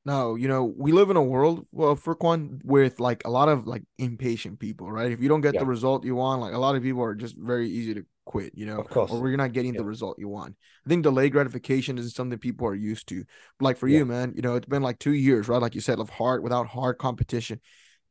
No, 0.08 0.36
you 0.36 0.48
know, 0.48 0.64
we 0.64 0.94
live 0.94 1.10
in 1.10 1.18
a 1.18 1.22
world, 1.22 1.68
well, 1.74 1.98
for 1.98 2.16
one, 2.22 2.62
with 2.64 2.98
like 3.02 3.24
a 3.26 3.30
lot 3.30 3.50
of 3.50 3.68
like 3.68 3.84
impatient 3.98 4.58
people, 4.58 4.90
right? 4.90 5.12
If 5.12 5.20
you 5.20 5.28
don't 5.28 5.42
get 5.42 5.54
yeah. 5.54 5.60
the 5.60 5.66
result 5.66 6.06
you 6.06 6.16
want, 6.16 6.40
like 6.40 6.54
a 6.54 6.58
lot 6.58 6.78
of 6.78 6.82
people 6.82 7.04
are 7.04 7.14
just 7.14 7.36
very 7.38 7.70
easy 7.70 7.94
to 7.94 8.06
quit, 8.24 8.54
you 8.56 8.66
know, 8.66 8.80
of 8.80 8.90
course. 8.90 9.12
or 9.12 9.28
you're 9.28 9.36
not 9.36 9.52
getting 9.52 9.74
yeah. 9.74 9.82
the 9.82 9.86
result 9.86 10.18
you 10.18 10.30
want. 10.30 10.56
I 10.86 10.90
think 10.90 11.04
delayed 11.04 11.34
gratification 11.34 11.98
is 11.98 12.16
something 12.16 12.40
people 12.40 12.68
are 12.68 12.74
used 12.74 13.10
to. 13.10 13.26
Like 13.60 13.76
for 13.76 13.90
yeah. 13.90 13.98
you, 13.98 14.06
man, 14.06 14.32
you 14.34 14.42
know, 14.42 14.56
it's 14.56 14.66
been 14.66 14.82
like 14.82 14.98
two 14.98 15.12
years, 15.12 15.50
right? 15.50 15.62
Like 15.62 15.76
you 15.76 15.82
said, 15.82 16.00
of 16.00 16.10
hard 16.10 16.42
without 16.42 16.68
hard 16.68 17.00
competition 17.00 17.60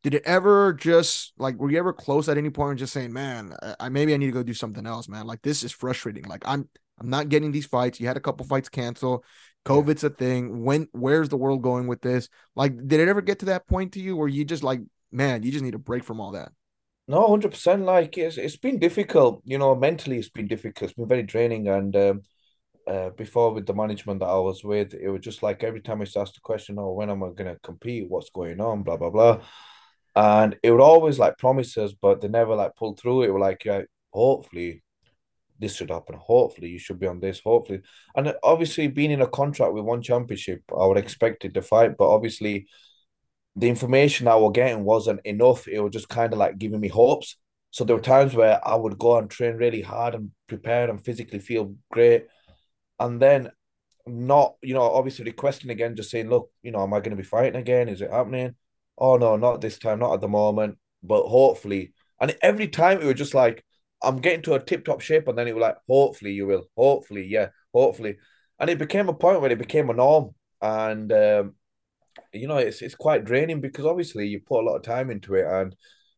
did 0.02 0.12
it 0.12 0.22
ever 0.26 0.74
just 0.74 1.32
like 1.38 1.56
were 1.56 1.70
you 1.70 1.78
ever 1.78 1.94
close 1.94 2.28
at 2.28 2.36
any 2.36 2.50
point 2.50 2.72
and 2.72 2.78
just 2.78 2.92
saying 2.92 3.12
man 3.12 3.56
I, 3.80 3.88
maybe 3.88 4.14
i 4.14 4.16
need 4.18 4.26
to 4.26 4.32
go 4.32 4.42
do 4.42 4.54
something 4.54 4.86
else 4.86 5.08
man 5.08 5.26
like 5.26 5.42
this 5.42 5.64
is 5.64 5.72
frustrating 5.72 6.24
like 6.24 6.42
i'm 6.46 6.68
i'm 7.00 7.10
not 7.10 7.28
getting 7.28 7.50
these 7.50 7.66
fights 7.66 7.98
you 7.98 8.06
had 8.06 8.16
a 8.16 8.20
couple 8.20 8.46
fights 8.46 8.68
cancel 8.68 9.24
covid's 9.66 10.04
a 10.04 10.10
thing. 10.10 10.62
When 10.64 10.88
where's 10.92 11.28
the 11.28 11.36
world 11.36 11.62
going 11.62 11.86
with 11.86 12.00
this? 12.00 12.28
Like 12.54 12.76
did 12.86 13.00
it 13.00 13.08
ever 13.08 13.20
get 13.20 13.40
to 13.40 13.46
that 13.46 13.66
point 13.66 13.92
to 13.92 14.00
you 14.00 14.16
where 14.16 14.28
you 14.28 14.44
just 14.44 14.62
like 14.62 14.80
man 15.10 15.42
you 15.42 15.52
just 15.52 15.64
need 15.64 15.74
a 15.74 15.78
break 15.78 16.04
from 16.04 16.20
all 16.20 16.32
that? 16.32 16.52
No 17.08 17.28
100% 17.28 17.84
like 17.84 18.18
it's, 18.18 18.36
it's 18.36 18.56
been 18.56 18.78
difficult. 18.78 19.42
You 19.44 19.58
know 19.58 19.74
mentally 19.74 20.18
it's 20.18 20.28
been 20.28 20.48
difficult. 20.48 20.90
It's 20.90 20.96
been 20.96 21.08
very 21.08 21.22
draining. 21.22 21.68
And 21.68 21.94
um, 21.96 22.22
uh, 22.86 23.10
before 23.10 23.52
with 23.52 23.66
the 23.66 23.74
management 23.74 24.20
that 24.20 24.26
I 24.26 24.38
was 24.38 24.62
with, 24.64 24.94
it 24.94 25.08
was 25.08 25.20
just 25.20 25.42
like 25.42 25.64
every 25.64 25.80
time 25.80 26.00
I 26.00 26.04
asked 26.04 26.34
the 26.34 26.40
question, 26.42 26.78
"Oh, 26.78 26.92
when 26.92 27.10
am 27.10 27.22
I 27.22 27.28
going 27.28 27.52
to 27.52 27.58
compete? 27.62 28.08
What's 28.08 28.30
going 28.30 28.60
on?" 28.60 28.82
Blah 28.82 28.96
blah 28.96 29.10
blah. 29.10 29.40
And 30.16 30.56
it 30.62 30.70
would 30.70 30.80
always 30.80 31.18
like 31.18 31.36
promises, 31.36 31.94
but 31.94 32.20
they 32.20 32.28
never 32.28 32.54
like 32.54 32.74
pull 32.76 32.94
through. 32.94 33.24
It 33.24 33.34
was 33.34 33.40
like, 33.40 33.64
yeah, 33.66 33.82
hopefully 34.12 34.82
this 35.58 35.76
should 35.76 35.90
happen. 35.90 36.16
Hopefully 36.16 36.68
you 36.68 36.78
should 36.78 36.98
be 36.98 37.06
on 37.06 37.20
this. 37.20 37.40
Hopefully, 37.40 37.80
and 38.14 38.34
obviously 38.42 38.88
being 38.88 39.10
in 39.10 39.22
a 39.22 39.26
contract 39.26 39.72
with 39.72 39.84
one 39.84 40.02
championship, 40.02 40.62
I 40.70 40.86
would 40.86 40.98
expect 40.98 41.44
it 41.44 41.54
to 41.54 41.62
fight, 41.62 41.96
but 41.96 42.08
obviously 42.08 42.68
the 43.56 43.68
information 43.68 44.28
I 44.28 44.36
was 44.36 44.52
getting 44.54 44.84
wasn't 44.84 45.20
enough. 45.24 45.66
It 45.68 45.80
was 45.80 45.92
just 45.92 46.08
kind 46.08 46.32
of 46.32 46.38
like 46.38 46.58
giving 46.58 46.80
me 46.80 46.88
hopes. 46.88 47.36
So 47.70 47.84
there 47.84 47.96
were 47.96 48.02
times 48.02 48.34
where 48.34 48.66
I 48.66 48.74
would 48.74 48.98
go 48.98 49.18
and 49.18 49.30
train 49.30 49.56
really 49.56 49.82
hard 49.82 50.14
and 50.14 50.30
prepare 50.46 50.88
and 50.88 51.04
physically 51.04 51.40
feel 51.40 51.74
great, 51.90 52.26
and 52.98 53.20
then 53.20 53.50
not, 54.06 54.54
you 54.62 54.74
know, 54.74 54.82
obviously 54.82 55.24
requesting 55.24 55.70
again, 55.70 55.96
just 55.96 56.10
saying, 56.10 56.30
look, 56.30 56.50
you 56.62 56.70
know, 56.70 56.82
am 56.82 56.94
I 56.94 57.00
going 57.00 57.10
to 57.10 57.16
be 57.16 57.22
fighting 57.22 57.60
again? 57.60 57.88
Is 57.88 58.00
it 58.00 58.10
happening? 58.10 58.54
oh 58.98 59.16
no, 59.16 59.36
not 59.36 59.60
this 59.60 59.78
time, 59.78 59.98
not 59.98 60.14
at 60.14 60.20
the 60.20 60.28
moment, 60.28 60.78
but 61.02 61.26
hopefully. 61.26 61.92
And 62.20 62.36
every 62.42 62.68
time 62.68 63.00
it 63.00 63.04
was 63.04 63.16
just 63.16 63.34
like, 63.34 63.64
I'm 64.02 64.18
getting 64.18 64.42
to 64.42 64.54
a 64.54 64.60
tip 64.60 64.84
top 64.84 65.00
shape, 65.00 65.28
and 65.28 65.38
then 65.38 65.48
it 65.48 65.54
was 65.54 65.62
like, 65.62 65.76
hopefully 65.88 66.32
you 66.32 66.46
will, 66.46 66.68
hopefully, 66.76 67.26
yeah, 67.26 67.48
hopefully. 67.72 68.16
And 68.58 68.70
it 68.70 68.78
became 68.78 69.08
a 69.08 69.14
point 69.14 69.40
where 69.40 69.50
it 69.50 69.58
became 69.58 69.90
a 69.90 69.94
norm. 69.94 70.34
And, 70.60 71.12
um, 71.12 71.54
you 72.32 72.48
know, 72.48 72.56
it's, 72.58 72.82
it's 72.82 72.94
quite 72.94 73.24
draining 73.24 73.60
because 73.60 73.84
obviously 73.84 74.26
you 74.28 74.40
put 74.40 74.60
a 74.62 74.66
lot 74.66 74.76
of 74.76 74.82
time 74.82 75.10
into 75.10 75.34
it 75.34 75.46
and, 75.46 75.74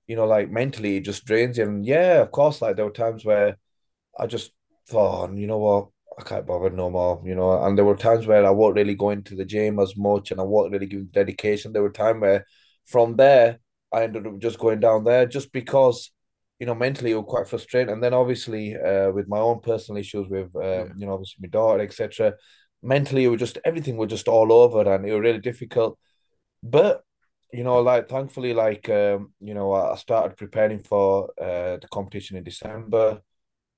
you 0.07 0.17
know, 0.17 0.27
like 0.27 0.51
mentally 0.51 0.97
it 0.97 1.01
just 1.01 1.25
drains 1.25 1.59
you. 1.59 1.65
And 1.65 1.85
yeah, 1.85 2.21
of 2.21 2.31
course, 2.31 2.63
like 2.63 2.77
there 2.77 2.85
were 2.85 2.93
times 2.93 3.25
where 3.25 3.59
I 4.19 4.27
just 4.27 4.53
thought, 4.89 5.35
you 5.35 5.47
know 5.47 5.59
what, 5.59 5.89
I 6.19 6.23
can't 6.23 6.47
bother 6.47 6.71
no 6.71 6.91
more, 6.91 7.23
you 7.25 7.35
know. 7.35 7.63
And 7.65 7.77
there 7.77 7.85
were 7.85 7.97
times 7.97 8.27
where 8.27 8.47
I 8.47 8.51
wasn't 8.51 8.77
really 8.77 8.95
going 8.95 9.23
to 9.25 9.37
the 9.37 9.45
gym 9.45 9.79
as 9.79 9.97
much 9.97 10.31
and 10.31 10.41
I 10.41 10.45
wasn't 10.45 10.73
really 10.75 10.87
giving 10.87 11.07
dedication. 11.07 11.73
There 11.73 11.83
were 11.83 11.91
times 11.91 12.21
where 12.21 12.47
from 12.87 13.17
there, 13.17 13.59
I 13.93 14.05
ended 14.05 14.27
up 14.27 14.39
just 14.39 14.59
going 14.59 14.81
down 14.81 15.05
there 15.05 15.27
just 15.27 15.53
because, 15.53 16.11
you 16.59 16.67
know, 16.67 16.75
mentally 16.75 17.13
it 17.13 17.17
was 17.17 17.27
quite 17.29 17.49
frustrating. 17.49 17.93
And 17.93 18.03
then 18.03 18.15
obviously, 18.15 18.77
uh, 18.77 19.11
with 19.11 19.29
my 19.29 19.39
own 19.39 19.61
personal 19.61 20.01
issues 20.01 20.29
with, 20.29 20.55
uh, 20.57 20.61
yeah. 20.61 20.85
you 20.97 21.07
know, 21.07 21.13
obviously 21.13 21.39
my 21.43 21.49
daughter, 21.49 21.83
etc. 21.83 22.35
Mentally, 22.83 23.25
it 23.25 23.29
was 23.29 23.41
just 23.41 23.59
everything 23.65 23.97
was 23.97 24.11
just 24.11 24.29
all 24.29 24.53
over, 24.53 24.93
and 24.93 25.07
it 25.07 25.13
was 25.13 25.21
really 25.21 25.39
difficult. 25.41 25.99
But 26.63 27.03
you 27.53 27.65
know, 27.65 27.81
like 27.81 28.09
thankfully, 28.09 28.55
like 28.55 28.89
um, 28.89 29.33
you 29.41 29.55
know, 29.55 29.73
I 29.73 29.95
started 29.97 30.37
preparing 30.37 30.81
for 30.81 31.31
uh 31.41 31.79
the 31.79 31.89
competition 31.93 32.37
in 32.37 32.45
December, 32.45 33.21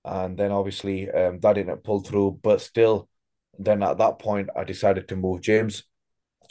and 0.05 0.39
then 0.39 0.51
obviously 0.53 1.11
um 1.11 1.41
that 1.41 1.55
didn't 1.55 1.85
pull 1.85 2.01
through. 2.01 2.41
But 2.43 2.61
still, 2.61 3.09
then 3.59 3.83
at 3.83 3.99
that 3.99 4.19
point, 4.19 4.49
I 4.57 4.65
decided 4.65 5.09
to 5.09 5.17
move 5.17 5.43
James, 5.43 5.85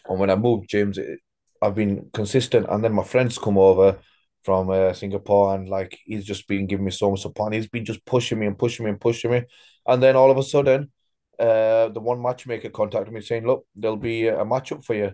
and 0.08 0.20
when 0.20 0.30
I 0.30 0.36
moved 0.36 0.70
James, 0.70 0.98
it, 0.98 1.20
I've 1.62 1.76
been 1.76 2.10
consistent, 2.14 2.68
and 2.70 2.84
then 2.84 2.94
my 2.94 3.04
friends 3.04 3.38
come 3.38 3.58
over 3.58 4.00
from 4.44 4.70
uh, 4.70 4.94
Singapore, 4.94 5.56
and 5.56 5.70
like 5.70 5.98
he's 6.06 6.26
just 6.26 6.48
been 6.48 6.68
giving 6.68 6.86
me 6.86 6.92
so 6.92 7.12
much 7.12 7.22
support. 7.22 7.54
He's 7.54 7.68
been 7.68 7.86
just 7.86 8.06
pushing 8.06 8.40
me 8.40 8.48
and 8.48 8.58
pushing 8.58 8.86
me 8.86 8.92
and 8.92 9.02
pushing 9.02 9.32
me, 9.32 9.44
and 9.88 10.02
then 10.02 10.16
all 10.16 10.32
of 10.32 10.38
a 10.38 10.44
sudden, 10.44 10.92
uh, 11.40 11.90
the 11.90 12.00
one 12.00 12.22
matchmaker 12.22 12.70
contacted 12.70 13.14
me 13.14 13.22
saying, 13.22 13.46
"Look, 13.46 13.66
there'll 13.76 13.98
be 13.98 14.28
a 14.28 14.46
matchup 14.46 14.84
for 14.86 14.96
you," 14.96 15.14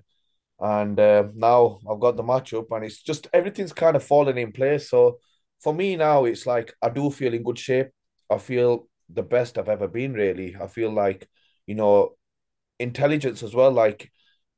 and 0.59 0.99
uh, 0.99 1.25
now 1.35 1.79
I've 1.89 1.99
got 1.99 2.15
the 2.17 2.23
matchup, 2.23 2.67
and 2.71 2.85
it's 2.85 3.01
just 3.01 3.27
everything's 3.33 3.73
kind 3.73 3.95
of 3.95 4.03
falling 4.03 4.37
in 4.37 4.51
place. 4.51 4.89
So 4.89 5.19
for 5.61 5.73
me 5.73 5.95
now, 5.95 6.25
it's 6.25 6.45
like 6.45 6.73
I 6.81 6.89
do 6.89 7.11
feel 7.11 7.33
in 7.33 7.43
good 7.43 7.59
shape. 7.59 7.89
I 8.29 8.37
feel 8.37 8.87
the 9.09 9.23
best 9.23 9.57
I've 9.57 9.69
ever 9.69 9.87
been. 9.87 10.13
Really, 10.13 10.55
I 10.59 10.67
feel 10.67 10.91
like 10.91 11.27
you 11.67 11.75
know 11.75 12.15
intelligence 12.79 13.43
as 13.43 13.53
well. 13.55 13.71
Like 13.71 14.11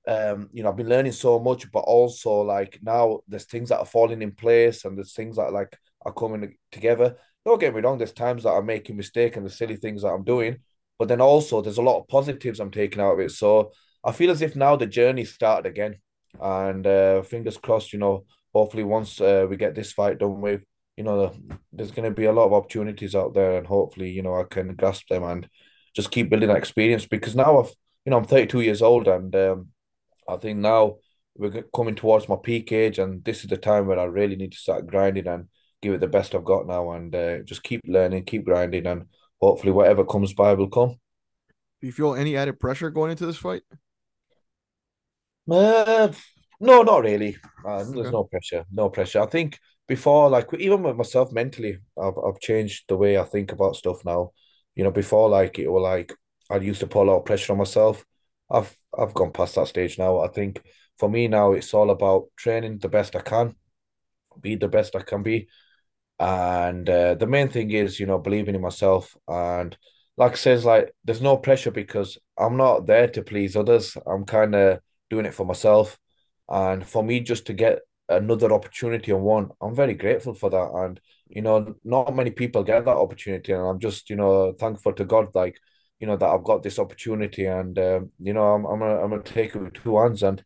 um, 0.08 0.50
you 0.54 0.64
know, 0.64 0.70
I've 0.70 0.78
been 0.78 0.90
learning 0.90 1.12
so 1.12 1.38
much, 1.40 1.70
but 1.72 1.80
also 1.80 2.42
like 2.42 2.80
now 2.82 3.20
there's 3.28 3.46
things 3.46 3.70
that 3.70 3.80
are 3.80 3.86
falling 3.86 4.22
in 4.22 4.32
place, 4.32 4.86
and 4.86 4.98
there's 4.98 5.14
things 5.14 5.36
that 5.36 5.52
like 5.52 5.78
are 6.06 6.14
coming 6.14 6.56
together. 6.72 7.18
Don't 7.46 7.60
get 7.60 7.76
me 7.76 7.82
wrong. 7.82 7.98
There's 7.98 8.14
times 8.14 8.44
that 8.44 8.52
I'm 8.52 8.66
making 8.66 8.96
mistakes 8.96 9.38
and 9.38 9.46
the 9.46 9.50
silly 9.50 9.76
things 9.76 10.04
that 10.04 10.10
I'm 10.10 10.24
doing, 10.24 10.60
but 10.98 11.10
then 11.10 11.22
also 11.22 11.62
there's 11.62 11.78
a 11.78 11.82
lot 11.82 12.00
of 12.00 12.08
positives 12.08 12.60
I'm 12.60 12.72
taking 12.72 13.02
out 13.02 13.14
of 13.14 13.20
it. 13.20 13.32
So 13.32 13.72
I 14.04 14.14
feel 14.14 14.32
as 14.32 14.42
if 14.42 14.56
now 14.56 14.78
the 14.78 14.86
journey 14.86 15.26
started 15.26 15.70
again, 15.70 15.98
and 16.42 16.88
uh, 16.88 17.22
fingers 17.24 17.58
crossed. 17.58 17.92
You 17.92 18.00
know, 18.00 18.26
hopefully 18.54 18.84
once 18.84 19.20
uh, 19.20 19.46
we 19.50 19.58
get 19.58 19.76
this 19.76 19.92
fight 19.92 20.20
done 20.20 20.40
with, 20.40 20.62
you 20.96 21.04
know, 21.04 21.34
there's 21.74 21.92
going 21.92 22.10
to 22.10 22.16
be 22.16 22.26
a 22.26 22.34
lot 22.34 22.46
of 22.46 22.54
opportunities 22.54 23.14
out 23.14 23.34
there, 23.34 23.58
and 23.58 23.68
hopefully, 23.68 24.10
you 24.10 24.22
know, 24.24 24.40
I 24.40 24.44
can 24.50 24.74
grasp 24.76 25.10
them 25.10 25.24
and 25.24 25.50
just 25.94 26.12
keep 26.12 26.30
building 26.30 26.48
that 26.48 26.58
experience 26.58 27.06
because 27.06 27.36
now 27.36 27.60
I've, 27.60 27.74
you 28.06 28.12
know, 28.12 28.18
I'm 28.18 28.26
32 28.26 28.62
years 28.62 28.82
old, 28.82 29.08
and 29.10 29.36
um, 29.36 29.68
I 30.28 30.38
think 30.38 30.60
now 30.60 30.98
we're 31.36 31.64
coming 31.76 31.96
towards 31.96 32.28
my 32.28 32.36
peak 32.42 32.72
age, 32.72 33.00
and 33.00 33.24
this 33.24 33.44
is 33.44 33.50
the 33.50 33.58
time 33.58 33.88
where 33.88 34.00
I 34.00 34.06
really 34.06 34.36
need 34.36 34.52
to 34.52 34.58
start 34.58 34.88
grinding 34.88 35.28
and 35.28 35.48
give 35.82 35.94
it 35.94 36.02
the 36.02 36.08
best 36.08 36.36
I've 36.36 36.44
got 36.44 36.68
now, 36.68 36.92
and 36.92 37.16
uh, 37.16 37.40
just 37.44 37.64
keep 37.64 37.82
learning, 37.86 38.26
keep 38.26 38.46
grinding, 38.46 38.88
and 38.88 39.06
hopefully 39.40 39.72
whatever 39.72 40.04
comes 40.04 40.34
by 40.34 40.54
will 40.54 40.70
come. 40.70 41.00
Do 41.80 41.88
you 41.88 41.94
feel 41.94 42.16
any 42.16 42.36
added 42.36 42.60
pressure 42.60 42.90
going 42.90 43.12
into 43.12 43.26
this 43.26 43.38
fight? 43.38 43.62
Uh, 45.50 46.12
no, 46.60 46.82
not 46.82 47.04
really. 47.04 47.38
Uh, 47.66 47.84
there's 47.84 47.90
okay. 47.90 48.10
no 48.12 48.24
pressure. 48.24 48.66
No 48.72 48.90
pressure. 48.90 49.22
I 49.22 49.28
think 49.28 49.60
before, 49.88 50.30
like 50.30 50.48
even 50.60 50.84
with 50.84 50.96
myself 50.96 51.32
mentally, 51.32 51.78
I've 52.02 52.18
I've 52.18 52.40
changed 52.40 52.86
the 52.88 52.98
way 52.98 53.18
I 53.18 53.24
think 53.24 53.52
about 53.52 53.76
stuff 53.76 54.04
now. 54.04 54.32
You 54.76 54.84
know, 54.84 54.92
before 54.92 55.30
like 55.30 55.60
it 55.60 55.70
was 55.70 55.82
like 55.82 56.14
I 56.50 56.58
used 56.58 56.80
to 56.82 56.88
put 56.88 57.04
a 57.04 57.10
lot 57.10 57.20
of 57.20 57.26
pressure 57.26 57.54
on 57.54 57.60
myself. 57.60 58.04
I've 58.50 58.76
I've 58.98 59.14
gone 59.14 59.32
past 59.32 59.56
that 59.56 59.68
stage 59.68 59.98
now. 59.98 60.20
I 60.20 60.28
think 60.28 60.62
for 60.98 61.10
me 61.10 61.28
now 61.28 61.54
it's 61.54 61.74
all 61.74 61.90
about 61.92 62.28
training 62.38 62.80
the 62.80 62.90
best 62.90 63.16
I 63.16 63.22
can, 63.22 63.56
be 64.42 64.56
the 64.56 64.68
best 64.68 64.96
I 64.96 65.02
can 65.02 65.24
be, 65.24 65.48
and 66.20 66.90
uh, 66.90 67.16
the 67.16 67.28
main 67.28 67.50
thing 67.50 67.72
is 67.72 68.00
you 68.00 68.06
know 68.06 68.20
believing 68.20 68.56
in 68.56 68.62
myself 68.62 69.16
and 69.28 69.78
like 70.18 70.34
I 70.34 70.36
says 70.36 70.66
like 70.66 70.94
there's 71.06 71.22
no 71.22 71.38
pressure 71.38 71.72
because 71.72 72.18
I'm 72.38 72.58
not 72.58 72.88
there 72.88 73.08
to 73.10 73.22
please 73.22 73.56
others. 73.56 73.96
I'm 74.06 74.26
kind 74.26 74.56
of 74.56 74.80
doing 75.10 75.26
it 75.26 75.34
for 75.34 75.46
myself. 75.46 75.98
And 76.50 76.88
for 76.88 77.04
me, 77.04 77.20
just 77.20 77.46
to 77.48 77.54
get 77.54 77.80
another 78.10 78.52
opportunity 78.54 79.12
on 79.12 79.22
one, 79.22 79.50
I'm 79.62 79.76
very 79.76 79.94
grateful 79.94 80.34
for 80.34 80.50
that. 80.50 80.72
And, 80.74 81.00
you 81.28 81.42
know, 81.42 81.76
not 81.84 82.16
many 82.16 82.32
people 82.32 82.64
get 82.64 82.86
that 82.86 82.96
opportunity. 82.98 83.52
And 83.52 83.62
I'm 83.62 83.80
just, 83.80 84.10
you 84.10 84.16
know, 84.16 84.54
thankful 84.54 84.94
to 84.94 85.06
God, 85.06 85.36
like, 85.36 85.60
you 86.00 86.08
know, 86.08 86.18
that 86.18 86.30
I've 86.30 86.44
got 86.44 86.64
this 86.64 86.80
opportunity. 86.80 87.46
And, 87.46 87.78
um, 87.80 88.12
you 88.20 88.34
know, 88.34 88.54
I'm, 88.54 88.66
I'm 88.66 88.80
gonna, 88.80 89.02
I'm 89.02 89.10
gonna 89.10 89.24
take 89.24 89.56
it 89.56 89.62
with 89.62 89.74
two 89.74 89.98
hands. 89.98 90.24
And 90.24 90.44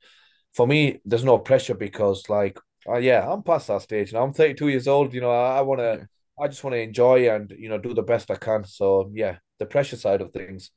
for 0.53 0.67
me, 0.67 0.99
there's 1.05 1.23
no 1.23 1.37
pressure 1.37 1.75
because, 1.75 2.29
like, 2.29 2.57
uh, 2.87 2.97
yeah, 2.97 3.29
I'm 3.29 3.43
past 3.43 3.67
that 3.67 3.81
stage 3.81 4.13
now. 4.13 4.23
I'm 4.23 4.33
32 4.33 4.69
years 4.69 4.87
old. 4.87 5.13
You 5.13 5.21
know, 5.21 5.31
I, 5.31 5.59
I 5.59 5.61
want 5.61 5.79
to, 5.79 6.07
I 6.41 6.47
just 6.47 6.63
want 6.63 6.73
to 6.73 6.81
enjoy 6.81 7.29
and, 7.29 7.51
you 7.57 7.69
know, 7.69 7.77
do 7.77 7.93
the 7.93 8.01
best 8.01 8.31
I 8.31 8.35
can. 8.35 8.63
So, 8.63 9.11
yeah, 9.13 9.37
the 9.59 9.65
pressure 9.65 9.97
side 9.97 10.21
of 10.21 10.31
things 10.31 10.71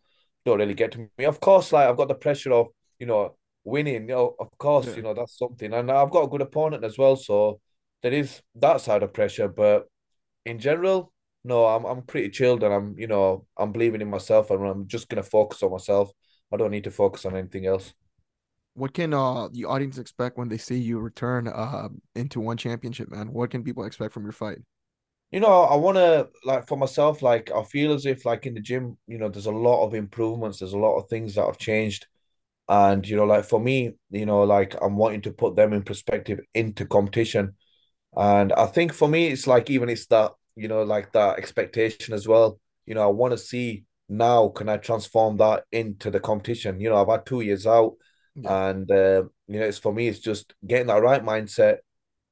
don't 0.45 0.59
really 0.59 0.75
get 0.75 0.93
to 0.93 1.09
me. 1.19 1.25
Of 1.25 1.41
course, 1.41 1.73
like, 1.73 1.89
I've 1.89 1.97
got 1.97 2.09
the 2.09 2.15
pressure 2.15 2.53
of, 2.53 2.69
you 2.99 3.07
know, 3.07 3.37
winning, 3.65 4.03
you 4.03 4.15
know, 4.15 4.37
of 4.39 4.57
course, 4.59 4.87
yeah. 4.87 4.97
you 4.97 5.03
know, 5.03 5.15
that's 5.15 5.39
something. 5.39 5.73
And 5.73 5.91
I've 5.91 6.11
got 6.11 6.25
a 6.25 6.29
good 6.29 6.43
opponent 6.43 6.85
as 6.85 6.99
well. 6.99 7.17
So 7.17 7.61
there 8.03 8.13
is 8.13 8.43
that 8.57 8.83
side 8.83 9.03
of 9.03 9.15
pressure. 9.15 9.49
But 9.49 9.85
in 10.45 10.59
general, 10.59 11.14
no, 11.45 11.67
I'm 11.67 11.85
I'm 11.85 12.03
pretty 12.03 12.31
chilled 12.31 12.63
and 12.63 12.73
I'm, 12.75 12.99
you 12.99 13.07
know, 13.07 13.47
I'm 13.57 13.73
believing 13.73 14.01
in 14.01 14.11
myself 14.11 14.51
and 14.51 14.65
I'm 14.67 14.87
just 14.89 15.09
gonna 15.09 15.23
focus 15.23 15.63
on 15.63 15.71
myself. 15.73 16.11
I 16.53 16.57
don't 16.57 16.71
need 16.71 16.85
to 16.85 16.91
focus 16.91 17.25
on 17.27 17.37
anything 17.37 17.67
else. 17.67 17.93
What 18.75 18.93
can 18.93 19.15
uh 19.15 19.49
the 19.49 19.67
audience 19.67 19.99
expect 19.99 20.37
when 20.37 20.49
they 20.49 20.59
see 20.59 20.79
you 20.79 20.99
return 20.99 21.49
uh 21.49 21.89
into 22.15 22.41
one 22.41 22.57
championship, 22.57 23.11
man? 23.11 23.33
What 23.33 23.51
can 23.51 23.63
people 23.63 23.85
expect 23.85 24.13
from 24.13 24.25
your 24.25 24.33
fight? 24.33 24.59
You 25.31 25.41
know, 25.41 25.63
I 25.63 25.75
want 25.77 25.97
to 25.97 26.29
like 26.45 26.69
for 26.69 26.77
myself, 26.79 27.21
like 27.21 27.51
I 27.51 27.65
feel 27.65 27.93
as 27.93 28.07
if 28.07 28.25
like 28.25 28.47
in 28.47 28.55
the 28.55 28.61
gym, 28.61 28.97
you 29.07 29.19
know, 29.19 29.29
there's 29.29 29.47
a 29.47 29.51
lot 29.53 29.85
of 29.85 29.95
improvements. 29.95 30.59
There's 30.61 30.75
a 30.75 30.79
lot 30.79 30.97
of 30.97 31.09
things 31.09 31.35
that 31.35 31.47
have 31.47 31.59
changed 31.59 32.07
and, 32.69 33.07
you 33.09 33.17
know, 33.17 33.25
like 33.27 33.45
for 33.45 33.61
me, 33.61 33.95
you 34.11 34.27
know, 34.27 34.45
like 34.45 34.77
I'm 34.83 34.97
wanting 34.97 35.23
to 35.23 35.33
put 35.33 35.57
them 35.57 35.73
in 35.73 35.83
perspective 35.85 36.41
into 36.55 36.87
competition. 36.87 37.57
And 38.17 38.53
I 38.53 38.67
think 38.67 38.93
for 38.95 39.09
me, 39.09 39.29
it's 39.29 39.47
like 39.47 39.71
even 39.71 39.89
it's 39.91 40.07
that, 40.09 40.33
you 40.57 40.69
know, 40.69 40.83
like 40.83 41.13
that 41.13 41.39
expectation 41.39 42.15
as 42.15 42.29
well. 42.29 42.61
You 42.87 42.95
know, 42.95 43.03
I 43.03 43.13
want 43.13 43.33
to 43.33 43.39
see 43.39 43.85
now 44.09 44.49
can 44.49 44.69
I 44.69 44.77
transform 44.77 45.39
that 45.39 45.65
into 45.73 46.11
the 46.11 46.21
competition? 46.21 46.81
You 46.81 46.91
know, 46.91 46.97
I've 46.97 47.09
had 47.09 47.27
two 47.27 47.41
years 47.41 47.67
out, 47.67 47.95
yeah. 48.35 48.69
and 48.69 48.91
uh, 48.91 49.25
you 49.49 49.61
know, 49.61 49.67
it's 49.67 49.79
for 49.79 49.93
me, 49.93 50.09
it's 50.09 50.21
just 50.21 50.55
getting 50.67 50.89
that 50.89 51.03
right 51.03 51.25
mindset 51.25 51.79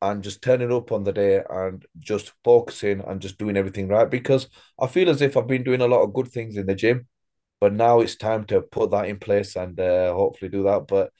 and 0.00 0.23
just 0.23 0.43
turning 0.43 0.73
up 0.73 0.91
on 0.91 1.05
the 1.05 1.12
day 1.12 1.43
and 1.49 1.85
just 1.99 2.33
focusing 2.45 3.00
and 3.07 3.21
just 3.21 3.38
doing 3.38 3.57
everything 3.57 3.87
right 3.87 4.11
because 4.11 4.49
I 4.81 4.88
feel 4.88 5.09
as 5.09 5.23
if 5.23 5.37
I've 5.37 5.47
been 5.47 5.62
doing 5.62 5.81
a 5.81 5.87
lot 5.87 6.02
of 6.02 6.12
good 6.12 6.26
things 6.26 6.57
in 6.57 6.67
the 6.67 6.75
gym 6.75 7.07
but 7.62 7.73
now 7.73 8.00
it's 8.00 8.17
time 8.17 8.45
to 8.47 8.61
put 8.61 8.91
that 8.91 9.09
in 9.09 9.21
place 9.21 9.55
and 9.55 9.79
uh, 9.79 10.12
hopefully 10.12 10.49
do 10.50 10.64
that. 10.64 10.88
But 10.88 11.12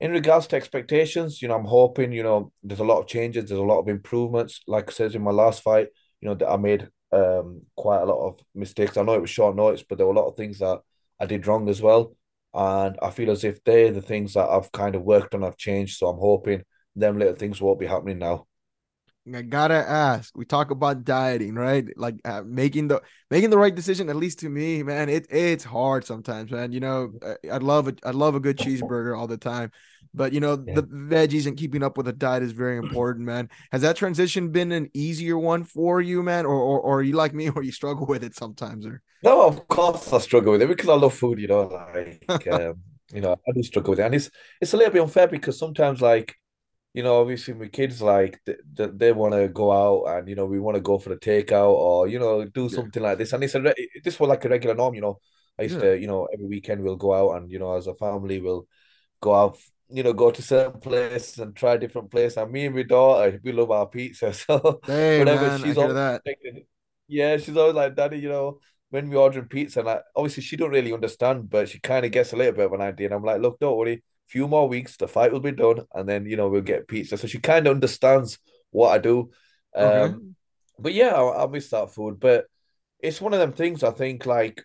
in 0.00 0.10
regards 0.10 0.46
to 0.46 0.56
expectations, 0.56 1.42
you 1.42 1.48
know, 1.48 1.54
I'm 1.54 1.66
hoping, 1.66 2.12
you 2.12 2.22
know, 2.22 2.50
there's 2.62 2.80
a 2.80 2.84
lot 2.84 3.00
of 3.00 3.08
changes, 3.08 3.44
there's 3.44 3.60
a 3.60 3.62
lot 3.62 3.80
of 3.80 3.88
improvements. 3.88 4.62
Like 4.66 4.88
I 4.88 4.92
said 4.94 5.14
in 5.14 5.20
my 5.20 5.32
last 5.32 5.62
fight, 5.62 5.88
you 6.22 6.28
know, 6.30 6.36
that 6.36 6.50
I 6.50 6.56
made 6.56 6.88
um, 7.12 7.62
quite 7.76 8.02
a 8.02 8.06
lot 8.06 8.28
of 8.28 8.40
mistakes. 8.54 8.96
I 8.96 9.02
know 9.02 9.14
it 9.14 9.20
was 9.20 9.30
short 9.30 9.56
notice, 9.56 9.84
but 9.88 9.98
there 9.98 10.06
were 10.06 10.14
a 10.14 10.16
lot 10.16 10.28
of 10.28 10.36
things 10.36 10.60
that 10.60 10.80
I 11.20 11.26
did 11.26 11.46
wrong 11.46 11.68
as 11.68 11.82
well. 11.82 12.16
And 12.54 12.98
I 13.02 13.10
feel 13.10 13.30
as 13.30 13.44
if 13.44 13.62
they're 13.64 13.92
the 13.92 14.02
things 14.02 14.34
that 14.34 14.48
I've 14.48 14.72
kind 14.72 14.94
of 14.94 15.02
worked 15.02 15.34
on, 15.34 15.44
I've 15.44 15.58
changed. 15.58 15.98
So 15.98 16.08
I'm 16.08 16.18
hoping 16.18 16.64
them 16.96 17.18
little 17.18 17.34
things 17.34 17.60
won't 17.60 17.80
be 17.80 17.86
happening 17.86 18.18
now. 18.18 18.46
I 19.34 19.42
gotta 19.42 19.74
ask. 19.88 20.36
We 20.36 20.44
talk 20.44 20.72
about 20.72 21.04
dieting, 21.04 21.54
right? 21.54 21.86
Like 21.96 22.16
uh, 22.24 22.42
making 22.44 22.88
the 22.88 23.02
making 23.30 23.50
the 23.50 23.58
right 23.58 23.74
decision. 23.74 24.08
At 24.08 24.16
least 24.16 24.40
to 24.40 24.48
me, 24.48 24.82
man, 24.82 25.08
it 25.08 25.26
it's 25.30 25.62
hard 25.62 26.04
sometimes, 26.04 26.50
man. 26.50 26.72
You 26.72 26.80
know, 26.80 27.12
I 27.50 27.58
love 27.58 27.86
it. 27.86 28.00
I 28.02 28.10
love 28.10 28.34
a 28.34 28.40
good 28.40 28.58
cheeseburger 28.58 29.16
all 29.16 29.28
the 29.28 29.36
time, 29.36 29.70
but 30.12 30.32
you 30.32 30.40
know, 30.40 30.62
yeah. 30.66 30.74
the 30.74 30.82
veggies 30.82 31.46
and 31.46 31.56
keeping 31.56 31.84
up 31.84 31.96
with 31.96 32.08
a 32.08 32.12
diet 32.12 32.42
is 32.42 32.50
very 32.50 32.76
important, 32.76 33.24
man. 33.24 33.48
Has 33.70 33.82
that 33.82 33.94
transition 33.94 34.50
been 34.50 34.72
an 34.72 34.90
easier 34.92 35.38
one 35.38 35.62
for 35.62 36.00
you, 36.00 36.24
man, 36.24 36.44
or 36.44 36.56
or, 36.56 36.80
or 36.80 36.98
are 36.98 37.02
you 37.02 37.14
like 37.14 37.32
me, 37.32 37.48
or 37.54 37.62
you 37.62 37.72
struggle 37.72 38.06
with 38.06 38.24
it 38.24 38.34
sometimes? 38.34 38.84
Or 38.84 39.02
no, 39.22 39.46
of 39.46 39.68
course 39.68 40.12
I 40.12 40.18
struggle 40.18 40.52
with 40.52 40.62
it 40.62 40.68
because 40.68 40.88
I 40.88 40.94
love 40.94 41.14
food. 41.14 41.38
You 41.38 41.46
know, 41.46 41.62
like 41.62 42.48
um, 42.48 42.74
you 43.12 43.20
know, 43.20 43.36
I 43.48 43.52
do 43.52 43.62
struggle 43.62 43.90
with 43.90 44.00
it, 44.00 44.06
and 44.06 44.16
it's 44.16 44.30
it's 44.60 44.74
a 44.74 44.76
little 44.76 44.92
bit 44.92 45.02
unfair 45.02 45.28
because 45.28 45.56
sometimes 45.56 46.02
like 46.02 46.34
you 46.94 47.02
know, 47.02 47.20
obviously 47.20 47.54
my 47.54 47.68
kids 47.68 48.02
like 48.02 48.38
they, 48.44 48.86
they 48.86 49.12
want 49.12 49.32
to 49.34 49.48
go 49.48 49.72
out 49.72 50.18
and 50.18 50.28
you 50.28 50.34
know 50.34 50.44
we 50.44 50.60
want 50.60 50.74
to 50.74 50.80
go 50.80 50.98
for 50.98 51.08
the 51.08 51.16
takeout 51.16 51.70
or 51.70 52.06
you 52.06 52.18
know 52.18 52.44
do 52.44 52.68
something 52.68 53.02
yeah. 53.02 53.10
like 53.10 53.18
this, 53.18 53.32
and 53.32 53.42
it's 53.42 53.54
a 53.54 53.62
re- 53.62 53.90
this 54.04 54.20
was 54.20 54.28
like 54.28 54.44
a 54.44 54.48
regular 54.48 54.74
norm. 54.74 54.94
You 54.94 55.00
know, 55.00 55.18
I 55.58 55.62
used 55.62 55.76
yeah. 55.76 55.82
to 55.82 56.00
you 56.00 56.06
know 56.06 56.28
every 56.32 56.46
weekend 56.46 56.82
we'll 56.82 56.96
go 56.96 57.14
out 57.14 57.40
and 57.40 57.50
you 57.50 57.58
know 57.58 57.76
as 57.76 57.86
a 57.86 57.94
family 57.94 58.40
we'll 58.40 58.66
go 59.20 59.34
out, 59.34 59.56
you 59.88 60.02
know, 60.02 60.12
go 60.12 60.30
to 60.30 60.42
certain 60.42 60.80
places 60.80 61.38
and 61.38 61.56
try 61.56 61.78
different 61.78 62.10
places. 62.10 62.36
And 62.36 62.52
me 62.52 62.66
and 62.66 62.74
my 62.74 62.82
daughter 62.82 63.40
we 63.42 63.52
love 63.52 63.70
our 63.70 63.86
pizza, 63.86 64.32
so 64.34 64.80
hey, 64.84 65.18
whatever 65.18 65.46
man, 65.46 65.62
she's 65.62 65.78
always 65.78 65.94
that. 65.94 66.22
yeah, 67.08 67.36
she's 67.38 67.56
always 67.56 67.74
like, 67.74 67.96
Daddy, 67.96 68.18
you 68.18 68.28
know. 68.28 68.58
When 68.90 69.08
we 69.08 69.16
ordering 69.16 69.48
pizza, 69.48 69.78
and 69.78 69.86
like, 69.86 70.02
obviously 70.14 70.42
she 70.42 70.54
don't 70.54 70.70
really 70.70 70.92
understand, 70.92 71.48
but 71.48 71.66
she 71.66 71.80
kind 71.80 72.04
of 72.04 72.12
gets 72.12 72.34
a 72.34 72.36
little 72.36 72.52
bit 72.52 72.66
of 72.66 72.74
an 72.74 72.82
idea. 72.82 73.06
And 73.06 73.14
I'm 73.14 73.24
like, 73.24 73.40
look, 73.40 73.58
don't 73.58 73.78
worry, 73.78 74.02
few 74.32 74.48
more 74.48 74.66
weeks, 74.66 74.96
the 74.96 75.06
fight 75.06 75.30
will 75.30 75.40
be 75.40 75.52
done, 75.52 75.84
and 75.94 76.08
then 76.08 76.24
you 76.24 76.36
know 76.36 76.48
we'll 76.48 76.62
get 76.62 76.88
pizza. 76.88 77.18
So 77.18 77.26
she 77.26 77.38
kind 77.38 77.66
of 77.66 77.74
understands 77.74 78.38
what 78.70 78.88
I 78.90 78.98
do. 78.98 79.30
Um, 79.76 79.86
okay. 79.86 80.16
But 80.78 80.94
yeah, 80.94 81.14
I, 81.14 81.44
I 81.44 81.46
miss 81.46 81.68
that 81.70 81.92
food. 81.92 82.18
But 82.18 82.46
it's 82.98 83.20
one 83.20 83.34
of 83.34 83.40
them 83.40 83.52
things. 83.52 83.84
I 83.84 83.90
think 83.90 84.24
like 84.24 84.64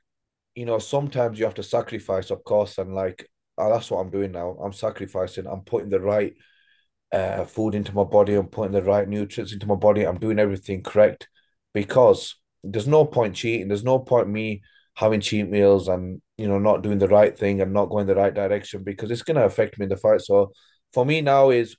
you 0.55 0.65
know 0.65 0.79
sometimes 0.79 1.37
you 1.37 1.45
have 1.45 1.55
to 1.55 1.63
sacrifice, 1.63 2.31
of 2.31 2.43
course, 2.45 2.77
and 2.77 2.95
like 2.95 3.29
oh, 3.57 3.69
that's 3.69 3.91
what 3.91 3.99
I'm 3.99 4.09
doing 4.09 4.31
now. 4.31 4.57
I'm 4.63 4.73
sacrificing. 4.73 5.47
I'm 5.47 5.61
putting 5.61 5.89
the 5.89 5.99
right 5.99 6.33
uh, 7.11 7.43
food 7.43 7.75
into 7.75 7.93
my 7.93 8.05
body. 8.05 8.35
I'm 8.35 8.47
putting 8.47 8.73
the 8.73 8.81
right 8.83 9.07
nutrients 9.07 9.53
into 9.53 9.67
my 9.67 9.75
body. 9.75 10.03
I'm 10.03 10.19
doing 10.19 10.39
everything 10.39 10.81
correct 10.81 11.27
because 11.73 12.35
there's 12.63 12.87
no 12.87 13.03
point 13.05 13.35
cheating. 13.35 13.67
There's 13.67 13.83
no 13.83 13.99
point 13.99 14.29
me 14.29 14.61
having 14.97 15.21
cheat 15.21 15.47
meals 15.47 15.87
and 15.87 16.21
you 16.39 16.47
know 16.47 16.57
not 16.57 16.81
doing 16.81 16.97
the 16.97 17.07
right 17.07 17.37
thing 17.37 17.61
and 17.61 17.71
not 17.71 17.85
going 17.85 18.07
the 18.07 18.15
right 18.15 18.33
direction 18.33 18.83
because 18.83 19.11
it's 19.11 19.21
going 19.21 19.37
to 19.37 19.45
affect 19.45 19.77
me 19.77 19.83
in 19.83 19.89
the 19.89 19.97
fight. 19.97 20.21
So 20.21 20.51
for 20.91 21.05
me 21.05 21.21
now 21.21 21.51
is 21.51 21.77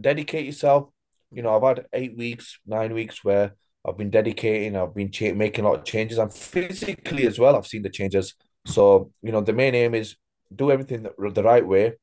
dedicate 0.00 0.46
yourself. 0.46 0.88
You 1.32 1.42
know, 1.42 1.56
I've 1.56 1.76
had 1.76 1.86
eight 1.92 2.16
weeks, 2.16 2.58
nine 2.66 2.94
weeks 2.94 3.24
where 3.24 3.54
I've 3.84 3.98
been 3.98 4.10
dedicating. 4.10 4.76
I've 4.76 4.94
been 4.94 5.10
cha- 5.10 5.34
making 5.34 5.64
a 5.64 5.68
lot 5.68 5.80
of 5.80 5.84
changes 5.84 6.18
and 6.18 6.32
physically 6.32 7.26
as 7.26 7.40
well. 7.40 7.56
I've 7.56 7.66
seen 7.66 7.82
the 7.82 7.90
changes. 7.90 8.34
So 8.66 9.10
you 9.22 9.32
know, 9.32 9.40
the 9.40 9.52
main 9.52 9.74
aim 9.74 9.94
is 9.94 10.16
do 10.54 10.70
everything 10.70 11.02
the, 11.04 11.42
right 11.42 11.66
way 11.66 11.94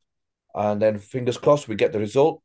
and 0.55 0.81
then 0.81 0.97
fingers 0.99 1.37
crossed 1.37 1.67
we 1.67 1.75
get 1.75 1.93
the 1.93 1.99
result, 1.99 2.41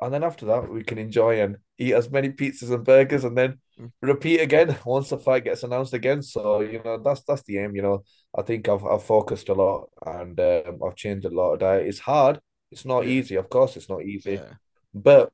and 0.00 0.12
then 0.12 0.24
after 0.24 0.46
that 0.46 0.70
we 0.70 0.84
can 0.84 0.98
enjoy 0.98 1.40
and 1.42 1.56
eat 1.78 1.92
as 1.92 2.10
many 2.10 2.30
pizzas 2.30 2.72
and 2.72 2.84
burgers, 2.84 3.24
and 3.24 3.36
then. 3.36 3.58
Repeat 4.02 4.40
again 4.40 4.76
once 4.84 5.10
the 5.10 5.18
fight 5.18 5.44
gets 5.44 5.62
announced 5.62 5.94
again. 5.94 6.22
So 6.22 6.60
you 6.60 6.82
know 6.84 6.98
that's 7.02 7.22
that's 7.22 7.42
the 7.42 7.58
aim. 7.58 7.74
You 7.74 7.82
know, 7.82 8.04
I 8.36 8.42
think 8.42 8.68
I've 8.68 8.84
I've 8.84 9.02
focused 9.02 9.48
a 9.48 9.54
lot 9.54 9.90
and 10.04 10.38
um, 10.38 10.80
I've 10.86 10.96
changed 10.96 11.26
a 11.26 11.30
lot 11.30 11.54
of 11.54 11.60
diet. 11.60 11.86
It's 11.86 11.98
hard. 11.98 12.40
It's 12.70 12.84
not 12.84 13.06
yeah. 13.06 13.12
easy. 13.12 13.34
Of 13.36 13.48
course, 13.48 13.76
it's 13.76 13.88
not 13.88 14.04
easy, 14.04 14.32
yeah. 14.32 14.54
but 14.94 15.30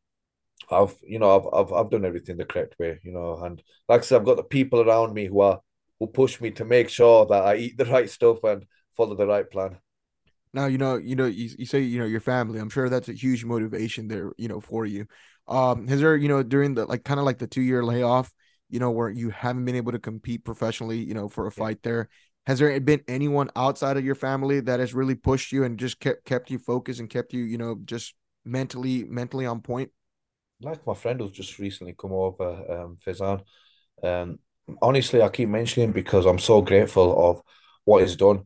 I've 0.70 0.94
you 1.02 1.18
know 1.18 1.36
I've, 1.36 1.66
I've 1.66 1.72
I've 1.72 1.90
done 1.90 2.04
everything 2.04 2.36
the 2.36 2.44
correct 2.44 2.76
way. 2.78 3.00
You 3.02 3.12
know, 3.12 3.42
and 3.42 3.62
like 3.88 4.02
I 4.02 4.04
said, 4.04 4.20
I've 4.20 4.26
got 4.26 4.36
the 4.36 4.44
people 4.44 4.80
around 4.80 5.14
me 5.14 5.26
who 5.26 5.40
are 5.40 5.60
who 5.98 6.06
push 6.06 6.40
me 6.40 6.50
to 6.52 6.64
make 6.64 6.88
sure 6.88 7.26
that 7.26 7.44
I 7.44 7.56
eat 7.56 7.76
the 7.76 7.84
right 7.96 8.08
stuff 8.08 8.42
and 8.44 8.64
follow 8.96 9.14
the 9.14 9.26
right 9.26 9.50
plan. 9.50 9.78
Now, 10.52 10.66
you 10.66 10.78
know, 10.78 10.96
you 10.96 11.16
know, 11.16 11.26
you, 11.26 11.50
you 11.58 11.66
say, 11.66 11.80
you 11.80 11.98
know, 11.98 12.06
your 12.06 12.20
family, 12.20 12.60
I'm 12.60 12.70
sure 12.70 12.88
that's 12.88 13.08
a 13.08 13.12
huge 13.12 13.44
motivation 13.44 14.06
there, 14.06 14.30
you 14.38 14.46
know, 14.46 14.60
for 14.60 14.86
you. 14.86 15.06
Um, 15.46 15.86
has 15.88 16.00
there, 16.00 16.16
you 16.16 16.28
know, 16.28 16.42
during 16.42 16.74
the 16.74 16.86
like 16.86 17.04
kind 17.04 17.20
of 17.20 17.26
like 17.26 17.38
the 17.38 17.46
two 17.46 17.62
year 17.62 17.84
layoff, 17.84 18.32
you 18.70 18.80
know, 18.80 18.90
where 18.90 19.10
you 19.10 19.30
haven't 19.30 19.64
been 19.64 19.76
able 19.76 19.92
to 19.92 19.98
compete 19.98 20.44
professionally, 20.44 20.98
you 20.98 21.14
know, 21.14 21.28
for 21.28 21.46
a 21.46 21.52
fight 21.52 21.82
there, 21.82 22.08
has 22.46 22.58
there 22.58 22.78
been 22.80 23.02
anyone 23.08 23.50
outside 23.56 23.96
of 23.96 24.04
your 24.04 24.14
family 24.14 24.60
that 24.60 24.80
has 24.80 24.94
really 24.94 25.14
pushed 25.14 25.52
you 25.52 25.64
and 25.64 25.78
just 25.78 26.00
kept 26.00 26.24
kept 26.24 26.50
you 26.50 26.58
focused 26.58 27.00
and 27.00 27.10
kept 27.10 27.32
you, 27.32 27.42
you 27.42 27.58
know, 27.58 27.78
just 27.84 28.14
mentally 28.44 29.04
mentally 29.04 29.46
on 29.46 29.60
point? 29.60 29.90
Like 30.60 30.86
my 30.86 30.94
friend 30.94 31.20
who's 31.20 31.32
just 31.32 31.58
recently 31.58 31.94
come 31.98 32.12
over, 32.12 32.82
um, 32.82 32.96
Faizan. 33.04 33.42
Um, 34.02 34.38
honestly, 34.80 35.20
I 35.20 35.28
keep 35.28 35.48
mentioning 35.48 35.92
because 35.92 36.24
I'm 36.26 36.38
so 36.38 36.62
grateful 36.62 37.30
of 37.30 37.42
what 37.84 38.02
he's 38.02 38.16
done 38.16 38.44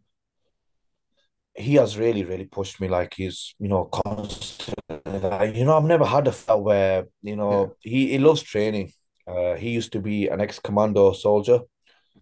he 1.59 1.75
has 1.75 1.99
really, 1.99 2.25
really 2.25 2.47
pushed 2.47 2.81
me. 2.81 2.89
Like 2.89 3.15
he's, 3.15 3.55
you 3.59 3.69
know, 3.69 3.85
constantly. 3.87 4.78
Like, 5.13 5.55
you 5.55 5.65
know, 5.65 5.77
I've 5.77 5.85
never 5.85 6.05
had 6.05 6.27
a 6.27 6.33
fight 6.33 6.61
where 6.61 7.07
you 7.23 7.37
know 7.37 7.77
yeah. 7.83 7.91
he 7.91 8.11
he 8.11 8.19
loves 8.19 8.43
training. 8.43 8.93
Uh, 9.27 9.55
he 9.55 9.71
used 9.71 9.93
to 9.93 10.01
be 10.01 10.29
an 10.29 10.41
ex-commando 10.41 11.13
soldier, 11.13 11.61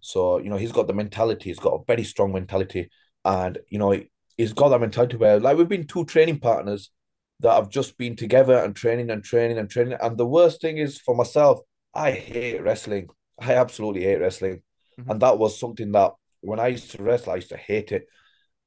so 0.01 0.39
you 0.39 0.49
know 0.49 0.57
he's 0.57 0.71
got 0.71 0.87
the 0.87 0.93
mentality. 0.93 1.49
He's 1.49 1.59
got 1.59 1.73
a 1.73 1.83
very 1.85 2.03
strong 2.03 2.33
mentality, 2.33 2.89
and 3.23 3.57
you 3.69 3.79
know 3.79 3.99
he's 4.37 4.53
got 4.53 4.69
that 4.69 4.81
mentality 4.81 5.17
where 5.17 5.39
like 5.39 5.57
we've 5.57 5.69
been 5.69 5.87
two 5.87 6.05
training 6.05 6.39
partners 6.39 6.91
that 7.39 7.53
have 7.53 7.69
just 7.69 7.97
been 7.97 8.15
together 8.15 8.57
and 8.57 8.75
training 8.75 9.09
and 9.11 9.23
training 9.23 9.57
and 9.57 9.69
training. 9.69 9.97
And 10.01 10.17
the 10.17 10.25
worst 10.25 10.61
thing 10.61 10.77
is 10.77 10.99
for 10.99 11.15
myself, 11.15 11.59
I 11.93 12.11
hate 12.11 12.63
wrestling. 12.63 13.09
I 13.39 13.53
absolutely 13.53 14.03
hate 14.03 14.19
wrestling, 14.19 14.61
mm-hmm. 14.99 15.11
and 15.11 15.21
that 15.21 15.37
was 15.37 15.59
something 15.59 15.91
that 15.91 16.13
when 16.41 16.59
I 16.59 16.67
used 16.67 16.91
to 16.91 17.03
wrestle, 17.03 17.33
I 17.33 17.35
used 17.35 17.49
to 17.49 17.57
hate 17.57 17.91
it 17.91 18.07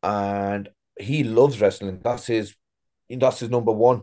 and 0.03 0.69
he 0.99 1.25
loves 1.25 1.61
wrestling. 1.61 2.01
That's 2.03 2.27
his, 2.27 2.55
that's 3.09 3.41
his 3.41 3.51
number 3.51 3.73
one. 3.73 4.03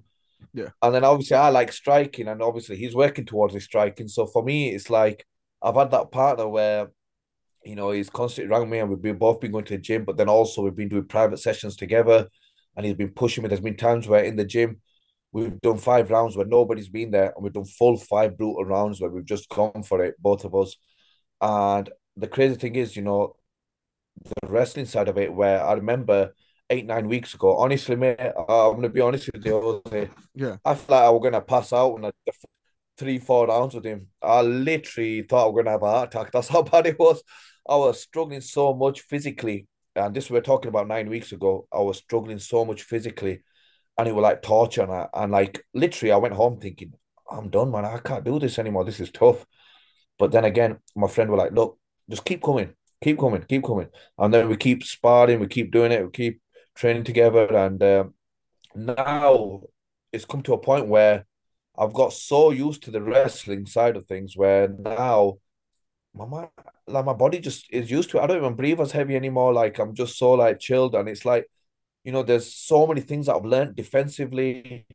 Yeah. 0.54 0.70
And 0.82 0.94
then 0.94 1.04
obviously 1.04 1.38
I 1.38 1.50
like 1.50 1.72
striking, 1.72 2.28
and 2.28 2.42
obviously 2.42 2.78
he's 2.78 2.96
working 2.96 3.26
towards 3.26 3.54
his 3.54 3.64
striking. 3.64 4.08
So 4.08 4.26
for 4.26 4.44
me, 4.44 4.70
it's 4.70 4.90
like 4.90 5.26
I've 5.62 5.76
had 5.76 5.92
that 5.92 6.12
partner 6.12 6.48
where, 6.48 6.92
you 7.64 7.76
know, 7.76 7.92
he's 7.92 8.10
constantly 8.10 8.54
around 8.54 8.70
me, 8.70 8.80
and 8.80 8.90
we've 8.90 9.02
been 9.02 9.18
both 9.18 9.40
been 9.40 9.52
going 9.52 9.66
to 9.66 9.76
the 9.76 9.82
gym, 9.82 10.06
but 10.06 10.18
then 10.18 10.30
also 10.30 10.62
we've 10.62 10.76
been 10.76 10.90
doing 10.90 11.06
private 11.06 11.40
sessions 11.40 11.76
together, 11.76 12.28
and 12.76 12.86
he's 12.86 12.96
been 12.96 13.10
pushing 13.10 13.44
me. 13.44 13.50
There's 13.50 13.62
been 13.62 13.78
times 13.78 14.08
where 14.08 14.24
in 14.24 14.36
the 14.36 14.46
gym 14.46 14.82
we've 15.32 15.60
done 15.62 15.78
five 15.78 16.10
rounds 16.10 16.38
where 16.38 16.46
nobody's 16.46 16.90
been 16.90 17.12
there, 17.12 17.34
and 17.36 17.44
we've 17.44 17.54
done 17.54 17.66
full 17.66 17.98
five 17.98 18.38
brutal 18.38 18.66
rounds 18.66 19.02
where 19.02 19.10
we've 19.10 19.26
just 19.26 19.50
gone 19.50 19.84
for 19.84 20.04
it, 20.04 20.16
both 20.20 20.46
of 20.46 20.56
us. 20.56 20.76
And 21.42 21.90
the 22.16 22.28
crazy 22.28 22.56
thing 22.56 22.76
is, 22.76 22.96
you 22.96 23.04
know, 23.04 23.36
the 24.24 24.48
wrestling 24.48 24.86
side 24.86 25.10
of 25.10 25.18
it, 25.18 25.34
where 25.34 25.64
I 25.64 25.74
remember 25.74 26.34
eight 26.70 26.86
nine 26.86 27.08
weeks 27.08 27.34
ago. 27.34 27.58
Honestly, 27.58 27.96
mate, 27.96 28.20
I'm 28.20 28.76
gonna 28.76 28.90
be 28.90 29.02
honest 29.02 29.30
with 29.34 29.46
you. 29.46 29.82
Yeah, 30.34 30.58
I 30.64 30.76
felt 30.76 30.90
like 30.90 31.04
I 31.04 31.10
was 31.10 31.22
gonna 31.24 31.42
pass 31.42 31.74
out 31.74 31.96
in 31.96 32.02
the 32.02 32.14
three 32.98 33.20
four 33.20 33.48
rounds 33.48 33.76
with 33.76 33.86
him. 33.86 34.08
I 34.22 34.42
literally 34.42 35.24
thought 35.24 35.44
I 35.44 35.48
was 35.48 35.56
gonna 35.56 35.72
have 35.72 35.84
a 35.84 35.86
heart 35.86 36.16
attack. 36.16 36.32
That's 36.34 36.48
how 36.48 36.64
bad 36.64 36.88
it 36.88 37.00
was. 37.00 37.22
I 37.68 37.76
was 37.76 38.02
struggling 38.02 38.42
so 38.42 38.74
much 38.74 39.02
physically, 39.02 39.68
and 39.96 40.16
this 40.16 40.30
we 40.30 40.38
are 40.38 40.42
talking 40.42 40.70
about 40.70 40.88
nine 40.88 41.10
weeks 41.10 41.32
ago. 41.32 41.68
I 41.72 41.80
was 41.80 41.98
struggling 41.98 42.40
so 42.40 42.66
much 42.66 42.84
physically, 42.84 43.44
and 43.98 44.08
it 44.08 44.16
was 44.16 44.24
like 44.24 44.42
torture. 44.42 44.84
And, 44.84 44.92
I, 44.92 45.08
and 45.14 45.32
like 45.32 45.64
literally, 45.74 46.12
I 46.12 46.18
went 46.18 46.34
home 46.34 46.60
thinking, 46.60 46.94
I'm 47.30 47.50
done, 47.50 47.72
man. 47.72 47.86
I 47.86 48.00
can't 48.00 48.24
do 48.24 48.40
this 48.40 48.60
anymore. 48.60 48.86
This 48.86 49.00
is 49.00 49.12
tough. 49.12 49.46
But 50.18 50.32
then 50.32 50.46
again, 50.46 50.78
my 50.96 51.08
friend 51.08 51.30
was 51.30 51.38
like, 51.38 51.52
look, 51.52 51.78
just 52.10 52.26
keep 52.26 52.42
coming 52.42 52.74
keep 53.02 53.20
coming, 53.20 53.44
keep 53.44 53.64
coming. 53.64 53.88
And 54.18 54.34
then 54.34 54.50
we 54.50 54.58
keep 54.58 54.84
sparring, 54.84 55.40
we 55.40 55.48
keep 55.48 55.72
doing 55.72 55.92
it, 55.92 56.04
we 56.04 56.12
keep 56.12 56.42
training 56.78 57.04
together. 57.04 57.46
And 57.56 57.82
um, 57.84 58.14
now 58.76 59.62
it's 60.14 60.26
come 60.26 60.42
to 60.44 60.54
a 60.54 60.58
point 60.58 60.88
where 60.88 61.26
I've 61.78 61.94
got 61.94 62.14
so 62.14 62.52
used 62.52 62.84
to 62.84 62.92
the 62.92 63.02
wrestling 63.02 63.66
side 63.66 63.98
of 63.98 64.06
things 64.06 64.38
where 64.38 64.68
now 64.68 65.40
my 66.14 66.48
like 66.88 67.06
my 67.06 67.14
body 67.14 67.40
just 67.40 67.68
is 67.72 67.92
used 67.92 68.10
to 68.12 68.18
it. 68.18 68.22
I 68.22 68.28
don't 68.28 68.38
even 68.38 68.56
breathe 68.56 68.80
as 68.80 68.92
heavy 68.92 69.16
anymore. 69.16 69.54
Like 69.54 69.80
I'm 69.80 69.94
just 69.94 70.18
so 70.18 70.32
like 70.34 70.60
chilled, 70.60 70.96
and 70.96 71.10
it's 71.10 71.26
like, 71.26 71.46
you 72.04 72.12
know, 72.12 72.24
there's 72.24 72.54
so 72.54 72.88
many 72.88 73.02
things 73.02 73.26
that 73.26 73.36
I've 73.36 73.46
learned 73.46 73.76
defensively, 73.76 74.88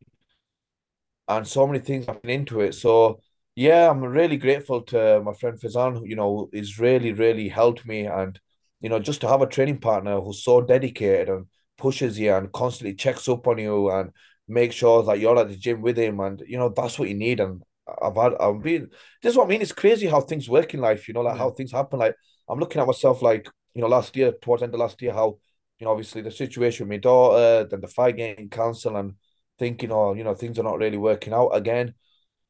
and 1.29 1.47
so 1.47 1.67
many 1.67 1.79
things 1.79 2.09
I've 2.09 2.23
been 2.23 2.31
into 2.31 2.61
it. 2.61 2.75
So 2.75 3.21
yeah, 3.55 3.91
I'm 3.91 4.03
really 4.03 4.37
grateful 4.37 4.83
to 4.83 5.21
my 5.23 5.35
friend 5.35 5.59
Faizan, 5.61 6.09
you 6.09 6.17
know, 6.17 6.49
he's 6.53 6.79
really, 6.79 7.13
really 7.13 7.49
helped 7.49 7.87
me. 7.87 8.07
And, 8.07 8.39
you 8.81 8.89
know, 8.89 8.99
just 8.99 9.21
to 9.23 9.29
have 9.29 9.43
a 9.43 9.47
training 9.47 9.79
partner 9.79 10.21
who's 10.21 10.43
so 10.45 10.61
dedicated 10.63 11.29
and 11.29 11.47
pushes 11.79 12.19
you 12.19 12.35
and 12.35 12.53
constantly 12.53 12.95
checks 12.95 13.29
up 13.29 13.47
on 13.47 13.59
you 13.59 13.91
and 13.91 14.11
make 14.49 14.73
sure 14.73 15.03
that 15.03 15.19
you're 15.19 15.39
at 15.39 15.49
the 15.49 15.57
gym 15.57 15.83
with 15.83 15.99
him. 15.99 16.21
And, 16.21 16.43
you 16.47 16.59
know, 16.59 16.69
that's 16.69 16.99
what 16.99 17.09
you 17.09 17.15
need. 17.15 17.41
And 17.41 17.63
I've 18.03 18.17
had, 18.17 18.35
I've 18.41 18.63
been, 18.63 18.91
this 19.23 19.33
is 19.33 19.37
what 19.37 19.47
I 19.47 19.49
mean. 19.49 19.63
It's 19.63 19.73
crazy 19.73 20.07
how 20.07 20.21
things 20.21 20.49
work 20.49 20.75
in 20.75 20.81
life, 20.81 21.09
you 21.09 21.15
know, 21.15 21.23
like 21.23 21.35
yeah. 21.35 21.43
how 21.43 21.51
things 21.51 21.73
happen. 21.73 21.99
Like, 21.99 22.17
I'm 22.49 22.59
looking 22.59 22.81
at 22.81 22.87
myself 22.87 23.23
like, 23.23 23.49
you 23.75 23.83
know, 23.83 23.89
last 23.89 24.17
year, 24.17 24.33
towards 24.33 24.61
the 24.61 24.65
end 24.65 24.75
of 24.75 24.81
last 24.81 25.01
year, 25.01 25.13
how, 25.13 25.39
you 25.79 25.87
know, 25.87 25.91
obviously 25.93 26.23
the 26.23 26.31
situation 26.31 26.87
with 26.87 26.97
my 26.97 26.99
daughter, 26.99 27.69
then 27.69 27.81
the 27.81 27.89
fight 27.89 28.17
getting 28.17 28.49
cancelled 28.49 28.97
and 28.97 29.15
thinking, 29.59 29.91
oh, 29.91 30.15
you 30.15 30.25
know, 30.25 30.35
things 30.35 30.59
are 30.59 30.65
not 30.65 30.79
really 30.79 30.99
working 30.99 31.33
out 31.33 31.51
again. 31.51 31.95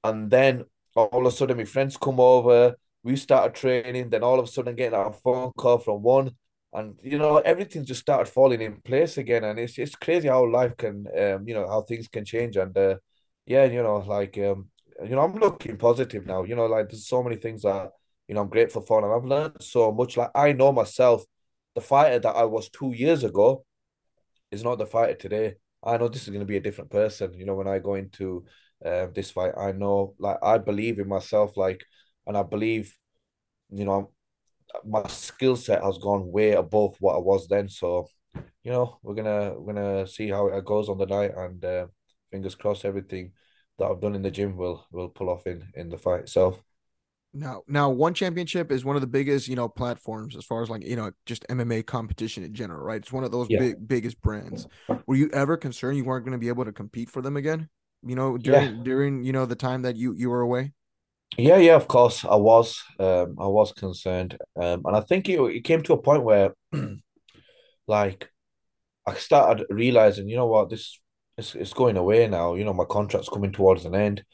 And 0.05 0.31
then 0.31 0.65
all 0.95 1.27
of 1.27 1.33
a 1.33 1.37
sudden 1.37 1.57
my 1.57 1.65
friends 1.65 1.97
come 1.97 2.21
over, 2.21 2.77
we 3.03 3.17
started 3.17 3.55
training, 3.55 4.11
then 4.11 4.23
all 4.23 4.39
of 4.39 4.47
a 4.47 4.49
sudden 4.49 4.75
getting 4.75 4.99
a 4.99 5.13
phone 5.13 5.53
call 5.57 5.79
from 5.79 6.03
one 6.03 6.33
and 6.73 6.99
you 7.03 7.19
know 7.19 7.39
everything 7.39 7.85
just 7.85 8.01
started 8.01 8.31
falling 8.31 8.61
in 8.61 8.81
place 8.83 9.19
again 9.19 9.45
and 9.45 9.59
it's 9.59 9.79
it's 9.79 9.95
crazy 9.95 10.29
how 10.29 10.45
life 10.51 10.77
can 10.77 11.07
um 11.19 11.47
you 11.47 11.55
know 11.55 11.69
how 11.69 11.83
things 11.83 12.09
can 12.09 12.25
change 12.25 12.57
and 12.57 12.77
uh, 12.77 12.97
yeah 13.47 13.65
you 13.65 13.83
know 13.83 13.97
like 13.99 14.37
um 14.39 14.69
you 15.03 15.11
know 15.11 15.21
I'm 15.23 15.35
looking 15.35 15.77
positive 15.77 16.27
now 16.27 16.45
you 16.45 16.55
know 16.55 16.67
like 16.67 16.89
there's 16.89 17.07
so 17.09 17.23
many 17.23 17.37
things 17.37 17.63
that 17.63 17.91
you 18.29 18.35
know 18.35 18.43
I'm 18.43 18.49
grateful 18.49 18.83
for 18.83 19.03
and 19.05 19.13
I've 19.13 19.29
learned 19.29 19.63
so 19.63 19.93
much 19.93 20.17
like 20.17 20.31
I 20.35 20.53
know 20.53 20.73
myself 20.73 21.25
the 21.75 21.81
fighter 21.81 22.19
that 22.19 22.37
I 22.37 22.45
was 22.45 22.69
two 22.69 22.93
years 22.93 23.25
ago 23.25 23.65
is 24.51 24.65
not 24.65 24.79
the 24.79 24.87
fighter 24.87 25.15
today 25.15 25.55
I 25.85 25.97
know 25.97 26.09
this 26.09 26.23
is 26.23 26.29
going 26.29 26.41
to 26.41 26.47
be 26.47 26.57
a 26.57 26.61
different 26.61 26.91
person 26.91 27.35
you 27.35 27.47
know 27.47 27.55
when 27.55 27.69
I 27.69 27.79
go 27.79 27.95
into 27.95 28.45
uh, 28.85 29.07
this 29.15 29.31
fight. 29.31 29.53
I 29.57 29.73
know, 29.73 30.15
like, 30.19 30.39
I 30.43 30.59
believe 30.59 30.99
in 30.99 31.09
myself, 31.09 31.57
like, 31.57 31.85
and 32.27 32.37
I 32.37 32.43
believe, 32.43 32.97
you 33.71 33.85
know, 33.85 34.13
my 34.85 35.07
skill 35.09 35.57
set 35.57 35.83
has 35.83 35.99
gone 35.99 36.31
way 36.31 36.53
above 36.53 36.97
what 37.01 37.15
I 37.15 37.19
was 37.19 37.49
then. 37.49 37.69
So, 37.69 38.09
you 38.63 38.73
know, 38.73 38.99
we're 39.03 39.15
gonna 39.15 39.55
we're 39.59 39.75
gonna 39.75 40.07
see 40.07 40.29
how 40.29 40.49
it 40.49 40.65
goes 40.65 40.89
on 40.89 40.99
the 40.99 41.07
night, 41.07 41.33
and 41.37 41.65
uh, 41.65 41.87
fingers 42.31 42.55
crossed, 42.55 42.85
everything 42.85 43.33
that 43.79 43.87
I've 43.87 44.01
done 44.01 44.15
in 44.15 44.23
the 44.23 44.31
gym 44.31 44.57
will 44.57 44.87
will 44.91 45.09
pull 45.09 45.31
off 45.31 45.47
in 45.47 45.65
in 45.75 45.89
the 45.89 45.99
fight 45.99 46.21
itself. 46.21 46.63
Now, 47.35 47.63
now, 47.67 47.89
one 47.89 48.13
championship 48.13 48.71
is 48.71 48.85
one 48.85 48.95
of 48.95 49.01
the 49.01 49.09
biggest, 49.09 49.49
you 49.49 49.57
know, 49.57 49.67
platforms 49.67 50.37
as 50.37 50.45
far 50.45 50.63
as 50.63 50.69
like 50.69 50.85
you 50.85 50.97
know, 50.97 51.13
just 51.25 51.47
MMA 51.49 51.87
competition 51.87 52.45
in 52.45 52.53
general, 52.53 52.85
right? 52.85 53.01
It's 53.01 53.13
one 53.13 53.25
of 53.25 53.33
those 53.33 53.47
yeah. 53.49 53.59
big, 53.59 53.89
biggest 53.89 54.21
brands. 54.21 54.67
Were 55.07 55.17
you 55.17 55.31
ever 55.33 55.57
concerned 55.57 55.97
you 55.97 56.05
weren't 56.05 56.27
going 56.27 56.39
to 56.39 56.39
be 56.39 56.49
able 56.49 56.67
to 56.67 56.73
compete 56.73 57.09
for 57.09 57.23
them 57.23 57.39
again? 57.39 57.71
you 58.05 58.17
know 58.17 58.37
during 58.37 58.77
yeah. 58.77 58.83
during 58.83 59.25
you 59.25 59.33
know 59.33 59.47
the 59.47 59.55
time 59.55 59.83
that 59.83 59.97
you 59.97 60.13
you 60.15 60.31
were 60.31 60.41
away 60.41 60.73
yeah 61.39 61.57
yeah 61.57 61.75
of 61.75 61.89
course 61.89 62.25
i 62.25 62.35
was 62.35 62.83
um 62.99 63.37
i 63.39 63.47
was 63.47 63.73
concerned 63.73 64.37
um 64.61 64.83
and 64.85 64.97
i 64.97 65.01
think 65.01 65.29
it, 65.29 65.41
it 65.41 65.65
came 65.65 65.83
to 65.83 65.93
a 65.93 66.03
point 66.03 66.23
where 66.23 66.55
like 67.87 68.31
i 69.07 69.15
started 69.15 69.67
realizing 69.71 70.29
you 70.29 70.37
know 70.37 70.47
what 70.47 70.71
this 70.71 71.01
it's, 71.39 71.55
it's 71.55 71.73
going 71.73 71.97
away 71.97 72.27
now 72.27 72.55
you 72.55 72.65
know 72.65 72.75
my 72.75 72.85
contract's 72.85 73.29
coming 73.29 73.53
towards 73.53 73.85
an 73.85 73.95
end 73.95 74.25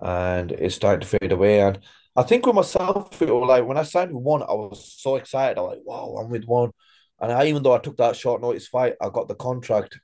and 0.00 0.52
it's 0.52 0.74
starting 0.74 1.00
to 1.00 1.18
fade 1.18 1.32
away 1.32 1.60
and 1.60 1.78
i 2.16 2.22
think 2.22 2.44
with 2.44 2.54
myself 2.54 3.22
it 3.22 3.30
was 3.30 3.48
like 3.48 3.64
when 3.64 3.78
i 3.78 3.82
signed 3.82 4.12
with 4.12 4.22
one 4.22 4.42
i 4.42 4.52
was 4.52 4.94
so 4.98 5.16
excited 5.16 5.58
i 5.58 5.62
was 5.62 5.76
like 5.76 5.86
wow 5.86 6.16
i'm 6.20 6.30
with 6.30 6.44
one 6.44 6.70
and 7.22 7.30
I, 7.30 7.46
even 7.46 7.62
though 7.62 7.72
I 7.72 7.78
took 7.78 7.96
that 7.98 8.16
short 8.16 8.42
notice 8.42 8.66
fight, 8.66 8.96
I 9.00 9.08
got 9.08 9.28
the 9.28 9.36
contract 9.36 9.98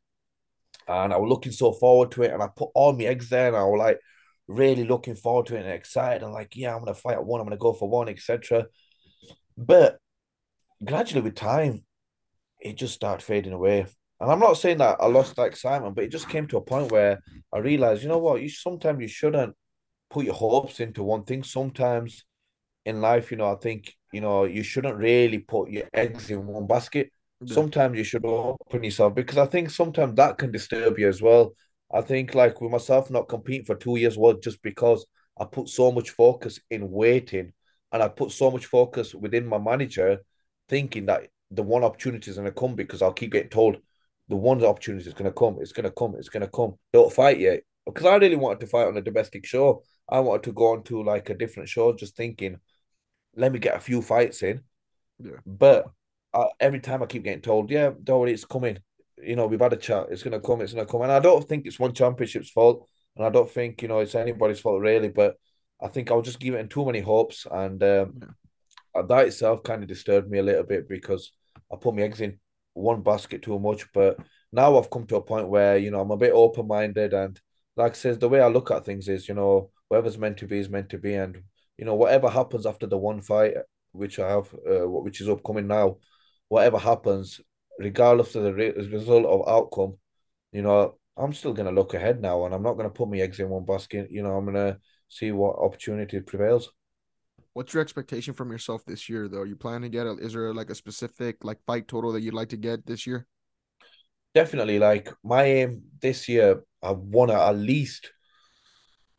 and 0.87 1.13
I 1.13 1.17
was 1.17 1.29
looking 1.29 1.53
so 1.53 1.73
forward 1.73 2.13
to 2.13 2.23
it, 2.23 2.33
and 2.33 2.43
I 2.43 2.47
put 2.47 2.71
all 2.75 2.93
my 2.93 3.05
eggs 3.05 3.29
there, 3.29 3.49
and 3.49 3.57
I 3.57 3.65
was 3.65 3.79
like 3.79 3.99
really 4.49 4.85
looking 4.85 5.15
forward 5.15 5.47
to 5.47 5.57
it 5.57 5.63
and 5.63 5.71
excited, 5.71 6.23
and 6.23 6.33
like, 6.33 6.57
yeah, 6.57 6.75
I'm 6.75 6.81
gonna 6.81 6.95
fight 6.95 7.15
at 7.15 7.25
one, 7.25 7.41
I'm 7.41 7.47
gonna 7.47 7.59
go 7.59 7.73
for 7.75 7.89
one, 7.89 8.09
etc. 8.09 8.67
But 9.57 9.99
gradually 10.85 11.21
with 11.23 11.35
time, 11.35 11.85
it 12.61 12.77
just 12.77 12.95
started 12.95 13.25
fading 13.25 13.53
away, 13.53 13.87
And 14.21 14.31
I'm 14.31 14.41
not 14.41 14.55
saying 14.55 14.79
that 14.79 14.97
I 15.01 15.07
lost 15.07 15.37
that 15.37 15.47
excitement, 15.47 15.95
but 15.95 16.05
it 16.05 16.11
just 16.11 16.29
came 16.29 16.47
to 16.49 16.57
a 16.57 16.63
point 16.63 16.91
where 16.91 17.21
I 17.53 17.59
realized, 17.59 18.03
you 18.03 18.09
know 18.09 18.19
what, 18.19 18.43
you 18.43 18.49
sometimes 18.49 19.01
you 19.01 19.09
shouldn't 19.09 19.55
put 20.11 20.25
your 20.25 20.35
hopes 20.35 20.81
into 20.81 21.03
one 21.03 21.25
thing. 21.25 21.45
Sometimes 21.45 22.25
in 22.85 23.01
life, 23.01 23.31
you 23.31 23.37
know, 23.37 23.53
I 23.53 23.57
think, 23.57 23.95
you 24.13 24.21
know, 24.21 24.45
you 24.45 24.63
shouldn't 24.63 24.97
really 24.97 25.39
put 25.39 25.71
your 25.71 25.85
eggs 25.95 26.31
in 26.31 26.47
one 26.47 26.67
basket. 26.67 27.13
Yeah. 27.41 27.55
Sometimes 27.55 27.97
you 27.97 28.05
should 28.05 28.25
open 28.25 28.83
yourself 28.83 29.15
because 29.15 29.39
I 29.39 29.47
think 29.47 29.71
sometimes 29.71 30.17
that 30.17 30.39
can 30.39 30.51
disturb 30.51 30.99
you 30.99 31.09
as 31.09 31.23
well. 31.23 31.53
I 31.93 32.01
think 32.03 32.35
like 32.35 32.61
with 32.61 32.71
myself 32.71 33.11
not 33.11 33.29
competing 33.29 33.65
for 33.65 33.75
two 33.75 33.97
years 33.97 34.19
was 34.19 34.37
just 34.43 34.63
because 34.63 35.07
I 35.41 35.45
put 35.45 35.69
so 35.69 35.91
much 35.91 36.11
focus 36.11 36.61
in 36.71 36.91
waiting 36.91 37.53
and 37.93 38.03
I 38.03 38.09
put 38.09 38.33
so 38.33 38.51
much 38.51 38.67
focus 38.67 39.15
within 39.15 39.47
my 39.47 39.59
manager 39.59 40.19
thinking 40.69 41.07
that 41.07 41.29
the 41.51 41.63
one 41.63 41.85
opportunity 41.85 42.31
is 42.31 42.37
going 42.37 42.47
to 42.47 42.53
come 42.53 42.75
because 42.75 43.01
I'll 43.01 43.13
keep 43.13 43.33
getting 43.33 43.49
told 43.49 43.79
the 44.29 44.37
one 44.37 44.63
opportunity 44.65 45.07
is 45.07 45.15
going 45.15 45.31
to 45.31 45.33
come, 45.33 45.57
it's 45.61 45.73
going 45.73 45.85
to 45.85 45.91
come, 45.91 46.15
it's 46.19 46.29
going 46.29 46.43
to 46.43 46.49
come. 46.49 46.75
Don't 46.93 47.13
fight 47.13 47.41
yet. 47.41 47.63
Because 47.87 48.05
I 48.05 48.17
really 48.17 48.37
wanted 48.37 48.61
to 48.61 48.67
fight 48.67 48.87
on 48.87 48.97
a 48.99 49.03
domestic 49.03 49.47
show. 49.47 49.83
I 50.09 50.21
wanted 50.21 50.43
to 50.45 50.53
go 50.53 50.73
on 50.75 50.83
to 50.85 51.03
like 51.03 51.31
a 51.31 51.35
different 51.35 51.71
show, 51.71 51.95
just 51.95 52.17
thinking, 52.17 52.59
let 53.35 53.51
me 53.51 53.59
get 53.59 53.77
a 53.77 53.81
few 53.81 54.03
fights 54.03 54.43
in. 54.43 54.61
Yeah. 55.19 55.37
But 55.47 55.87
uh, 56.35 56.49
every 56.61 56.81
time 56.81 57.03
I 57.03 57.07
keep 57.07 57.25
getting 57.25 57.41
told, 57.41 57.71
yeah, 57.71 57.93
don't 58.05 58.21
worry, 58.21 58.35
it's 58.35 58.45
coming. 58.45 58.79
You 59.23 59.37
know, 59.37 59.47
we've 59.47 59.61
had 59.61 59.73
a 59.73 59.77
chat. 59.77 60.07
It's 60.11 60.23
going 60.23 60.33
to 60.33 60.47
come. 60.47 60.61
It's 60.61 60.73
going 60.73 60.87
to 60.87 60.91
come. 60.91 61.03
And 61.03 61.13
I 61.13 61.21
don't 61.21 61.47
think 61.47 61.67
it's 61.67 61.79
one 61.79 61.93
championship's 61.93 62.51
fault. 62.51 62.89
And 63.17 63.27
I 63.27 63.31
don't 63.31 63.51
think, 63.51 63.83
you 63.83 63.89
know, 63.89 63.99
it's 63.99 64.15
anybody's 64.15 64.61
fault 64.61 64.81
really. 64.81 65.09
But 65.09 65.37
I 65.81 65.89
think 65.89 66.11
I 66.11 66.15
was 66.15 66.27
just 66.27 66.41
giving 66.41 66.69
too 66.69 66.85
many 66.85 67.01
hopes. 67.01 67.47
And 67.51 67.83
um, 67.83 68.15
yeah. 68.95 69.03
that 69.03 69.27
itself 69.27 69.63
kind 69.63 69.83
of 69.83 69.89
disturbed 69.89 70.31
me 70.31 70.39
a 70.39 70.43
little 70.43 70.65
bit 70.65 70.89
because 70.89 71.33
I 71.73 71.77
put 71.77 71.95
my 71.95 72.03
eggs 72.03 72.21
in 72.21 72.39
one 72.75 73.03
basket 73.03 73.43
too 73.43 73.59
much. 73.59 73.91
But 73.93 74.19
now 74.53 74.79
I've 74.79 74.91
come 74.91 75.07
to 75.07 75.17
a 75.17 75.23
point 75.23 75.49
where, 75.49 75.77
you 75.77 75.91
know, 75.91 76.01
I'm 76.01 76.11
a 76.11 76.17
bit 76.17 76.33
open 76.33 76.67
minded. 76.67 77.13
And 77.13 77.41
like 77.77 77.93
I 77.93 77.95
says, 77.95 78.19
the 78.19 78.29
way 78.29 78.41
I 78.41 78.49
look 78.49 78.71
at 78.71 78.85
things 78.85 79.09
is, 79.09 79.29
you 79.29 79.35
know, 79.35 79.71
whatever's 79.89 80.19
meant 80.19 80.39
to 80.39 80.47
be 80.47 80.59
is 80.59 80.69
meant 80.69 80.91
to 80.91 80.99
be. 80.99 81.15
And, 81.15 81.43
you 81.77 81.85
know, 81.85 81.95
whatever 81.95 82.29
happens 82.29 82.67
after 82.67 82.87
the 82.87 82.99
one 82.99 83.21
fight, 83.21 83.55
which 83.93 84.19
I 84.19 84.29
have, 84.29 84.53
uh, 84.69 84.89
which 84.89 85.21
is 85.21 85.29
upcoming 85.29 85.67
now, 85.67 85.97
whatever 86.49 86.79
happens, 86.79 87.41
regardless 87.79 88.35
of 88.35 88.45
the 88.45 88.53
result 88.53 89.27
of 89.27 89.49
outcome, 89.49 89.99
you 90.53 90.63
know, 90.63 90.97
I'm 91.17 91.33
still 91.33 91.53
going 91.53 91.69
to 91.69 91.75
look 91.75 91.95
ahead 91.95 92.21
now 92.21 92.45
and 92.45 92.55
I'm 92.55 92.63
not 92.63 92.75
going 92.75 92.89
to 92.89 92.95
put 92.95 93.11
my 93.11 93.19
eggs 93.19 93.41
in 93.41 93.49
one 93.49 93.65
basket. 93.65 94.09
You 94.11 94.23
know, 94.23 94.37
I'm 94.37 94.45
going 94.45 94.55
to 94.55 94.79
see 95.09 95.33
what 95.33 95.59
opportunity 95.59 96.21
prevails. 96.21 96.71
What's 97.55 97.75
your 97.75 97.81
expectation 97.81 98.35
from 98.35 98.53
yourself 98.53 98.85
this 98.85 99.09
year, 99.09 99.27
though? 99.27 99.43
You 99.43 99.57
plan 99.57 99.83
to 99.83 99.89
get 99.89 100.07
a, 100.07 100.13
is 100.13 100.35
there 100.35 100.55
like 100.55 100.71
a 100.71 100.77
specific 100.77 101.43
like 101.43 101.59
fight 101.67 101.89
total 101.89 102.13
that 102.13 102.21
you'd 102.21 102.35
like 102.35 102.51
to 102.51 102.57
get 102.57 102.87
this 102.87 103.07
year? 103.07 103.27
Definitely. 104.35 104.79
Like 104.79 105.13
my 105.25 105.43
aim 105.45 105.83
this 106.01 106.29
year, 106.29 106.63
I 106.83 106.93
want 106.93 107.31
to 107.33 107.37
at 107.37 107.57
least, 107.57 108.13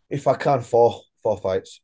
if 0.09 0.27
I 0.27 0.35
can, 0.35 0.61
four 0.61 1.01
four 1.21 1.37
fights. 1.37 1.81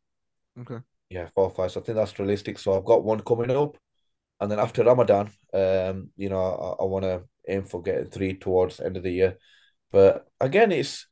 Okay. 0.61 0.77
Yeah, 1.09 1.27
four 1.35 1.49
fights. 1.49 1.75
I 1.75 1.81
think 1.81 1.97
that's 1.97 2.17
realistic. 2.17 2.57
So 2.57 2.77
I've 2.77 2.85
got 2.85 3.03
one 3.03 3.19
coming 3.19 3.51
up, 3.51 3.77
and 4.39 4.51
then 4.51 4.59
after 4.59 4.83
Ramadan, 4.83 5.29
um, 5.53 6.09
you 6.17 6.29
know, 6.29 6.41
I, 6.79 6.83
I 6.83 6.85
want 6.85 7.03
to 7.03 7.23
aim 7.47 7.63
for 7.63 7.81
getting 7.81 8.09
three 8.09 8.33
towards 8.33 8.79
end 8.79 8.97
of 8.97 9.03
the 9.03 9.11
year. 9.11 9.37
But 9.91 10.27
again, 10.41 10.71
it's 10.71 11.07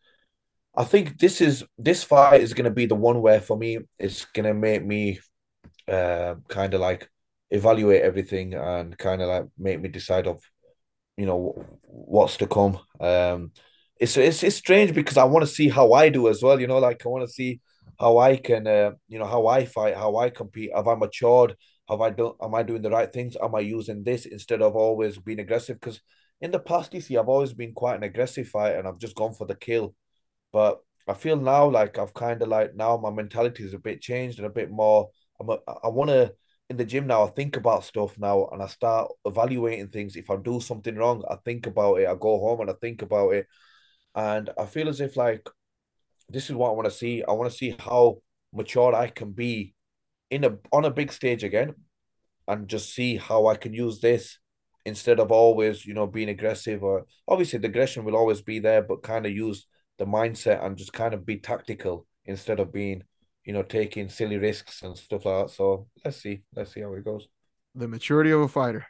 I 0.75 0.83
think 0.83 1.19
this 1.19 1.41
is 1.41 1.63
this 1.77 2.03
fight 2.03 2.41
is 2.41 2.53
going 2.53 2.65
to 2.65 2.71
be 2.71 2.85
the 2.85 2.95
one 2.95 3.21
where 3.21 3.39
for 3.41 3.57
me 3.57 3.79
it's 3.99 4.25
going 4.25 4.45
to 4.45 4.53
make 4.53 4.83
me 4.85 5.19
uh, 5.87 6.35
kind 6.47 6.73
of 6.73 6.81
like 6.81 7.09
evaluate 7.51 8.01
everything 8.01 8.55
and 8.55 8.97
kind 8.97 9.21
of 9.21 9.27
like 9.29 9.45
make 9.57 9.79
me 9.79 9.89
decide 9.89 10.27
of 10.27 10.41
you 11.17 11.25
know 11.25 11.53
what's 11.83 12.37
to 12.37 12.47
come. 12.47 12.79
Um, 12.99 13.51
it's 13.99 14.17
it's 14.17 14.43
it's 14.43 14.55
strange 14.55 14.93
because 14.93 15.17
I 15.17 15.23
want 15.25 15.45
to 15.45 15.51
see 15.53 15.69
how 15.69 15.93
I 15.93 16.09
do 16.09 16.27
as 16.27 16.41
well. 16.41 16.59
You 16.59 16.67
know, 16.67 16.79
like 16.79 17.05
I 17.05 17.09
want 17.09 17.27
to 17.27 17.33
see 17.33 17.61
how 17.99 18.17
I 18.17 18.37
can, 18.37 18.67
uh, 18.67 18.91
you 19.07 19.19
know, 19.19 19.25
how 19.25 19.47
I 19.47 19.65
fight, 19.65 19.95
how 19.95 20.17
I 20.17 20.29
compete. 20.29 20.71
Have 20.75 20.87
I 20.87 20.95
matured? 20.95 21.55
Have 21.89 22.01
I 22.01 22.09
done? 22.11 22.33
Am 22.41 22.55
I 22.55 22.63
doing 22.63 22.81
the 22.81 22.89
right 22.89 23.11
things? 23.11 23.35
Am 23.41 23.55
I 23.55 23.59
using 23.59 24.03
this 24.03 24.25
instead 24.25 24.61
of 24.61 24.75
always 24.75 25.17
being 25.17 25.39
aggressive? 25.39 25.79
Because 25.79 26.01
in 26.41 26.51
the 26.51 26.59
past, 26.59 26.93
you 26.93 27.01
see, 27.01 27.17
I've 27.17 27.29
always 27.29 27.53
been 27.53 27.73
quite 27.73 27.95
an 27.95 28.03
aggressive 28.03 28.47
fighter, 28.47 28.77
and 28.77 28.87
I've 28.87 28.99
just 28.99 29.15
gone 29.15 29.33
for 29.33 29.45
the 29.45 29.55
kill. 29.55 29.95
But 30.51 30.79
I 31.07 31.13
feel 31.13 31.35
now 31.35 31.69
like 31.69 31.97
I've 31.97 32.13
kind 32.13 32.41
of 32.41 32.47
like 32.47 32.75
now 32.75 32.97
my 32.97 33.11
mentality 33.11 33.63
is 33.63 33.73
a 33.73 33.79
bit 33.79 34.01
changed 34.01 34.39
and 34.39 34.47
a 34.47 34.51
bit 34.51 34.71
more. 34.71 35.09
I'm 35.39 35.49
a, 35.49 35.57
I 35.83 35.89
want 35.89 36.09
to 36.09 36.33
in 36.69 36.77
the 36.77 36.85
gym 36.85 37.07
now. 37.07 37.23
I 37.23 37.29
think 37.31 37.57
about 37.57 37.83
stuff 37.83 38.17
now 38.17 38.47
and 38.51 38.63
I 38.63 38.67
start 38.67 39.11
evaluating 39.25 39.89
things. 39.89 40.15
If 40.15 40.29
I 40.29 40.37
do 40.37 40.61
something 40.61 40.95
wrong, 40.95 41.23
I 41.29 41.35
think 41.43 41.67
about 41.67 41.95
it. 41.95 42.07
I 42.07 42.13
go 42.13 42.39
home 42.39 42.61
and 42.61 42.69
I 42.69 42.73
think 42.79 43.01
about 43.01 43.31
it, 43.31 43.47
and 44.15 44.49
I 44.57 44.65
feel 44.65 44.87
as 44.89 45.01
if 45.01 45.17
like 45.17 45.49
this 46.29 46.49
is 46.49 46.55
what 46.55 46.69
I 46.69 46.73
want 46.73 46.85
to 46.85 46.95
see. 46.95 47.23
I 47.23 47.33
want 47.33 47.51
to 47.51 47.57
see 47.57 47.75
how 47.77 48.17
mature 48.53 48.95
I 48.95 49.07
can 49.07 49.31
be 49.31 49.72
in 50.33 50.43
a 50.43 50.57
on 50.71 50.85
a 50.85 50.91
big 50.91 51.11
stage 51.11 51.43
again, 51.43 51.75
and 52.47 52.67
just 52.67 52.93
see 52.93 53.17
how 53.17 53.47
I 53.47 53.55
can 53.55 53.73
use 53.73 53.99
this 53.99 54.39
instead 54.85 55.19
of 55.19 55.31
always 55.31 55.85
you 55.85 55.93
know 55.93 56.07
being 56.07 56.29
aggressive 56.29 56.83
or 56.83 57.05
obviously 57.27 57.59
the 57.59 57.67
aggression 57.67 58.03
will 58.03 58.15
always 58.15 58.41
be 58.41 58.59
there, 58.59 58.81
but 58.81 59.03
kind 59.03 59.25
of 59.25 59.31
use 59.31 59.65
the 59.97 60.05
mindset 60.05 60.63
and 60.63 60.77
just 60.77 60.93
kind 60.93 61.13
of 61.13 61.25
be 61.25 61.37
tactical 61.37 62.07
instead 62.25 62.59
of 62.59 62.73
being, 62.73 63.03
you 63.45 63.53
know, 63.53 63.63
taking 63.63 64.09
silly 64.09 64.37
risks 64.37 64.81
and 64.81 64.97
stuff 64.97 65.25
like 65.25 65.47
that. 65.47 65.53
So 65.53 65.87
let's 66.03 66.17
see, 66.17 66.41
let's 66.55 66.73
see 66.73 66.81
how 66.81 66.93
it 66.93 67.05
goes. 67.05 67.27
The 67.75 67.87
maturity 67.87 68.31
of 68.31 68.41
a 68.41 68.47
fighter. 68.47 68.85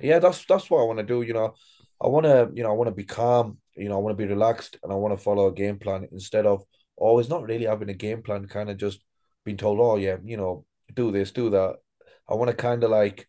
Yeah, 0.00 0.18
that's 0.18 0.44
that's 0.44 0.68
what 0.68 0.80
I 0.80 0.84
want 0.84 0.98
to 0.98 1.04
do. 1.04 1.22
You 1.22 1.32
know, 1.32 1.54
I 2.02 2.08
want 2.08 2.24
to, 2.24 2.50
you 2.54 2.62
know, 2.62 2.70
I 2.70 2.74
want 2.74 2.88
to 2.88 2.94
be 2.94 3.04
calm. 3.04 3.58
You 3.76 3.88
know, 3.88 3.96
I 3.96 4.00
want 4.00 4.16
to 4.16 4.22
be 4.22 4.30
relaxed 4.30 4.78
and 4.82 4.92
I 4.92 4.96
want 4.96 5.16
to 5.16 5.22
follow 5.22 5.46
a 5.48 5.52
game 5.52 5.78
plan 5.78 6.06
instead 6.12 6.46
of 6.46 6.64
always 6.96 7.28
not 7.28 7.44
really 7.44 7.66
having 7.66 7.88
a 7.88 7.94
game 7.94 8.22
plan. 8.22 8.46
Kind 8.46 8.70
of 8.70 8.76
just 8.76 9.00
being 9.46 9.56
told, 9.56 9.80
oh 9.80 9.96
yeah, 9.96 10.16
you 10.22 10.36
know, 10.36 10.66
do 10.92 11.10
this, 11.10 11.30
do 11.30 11.48
that. 11.50 11.76
I 12.28 12.34
want 12.34 12.50
to 12.50 12.56
kind 12.56 12.84
of 12.84 12.90
like 12.90 13.28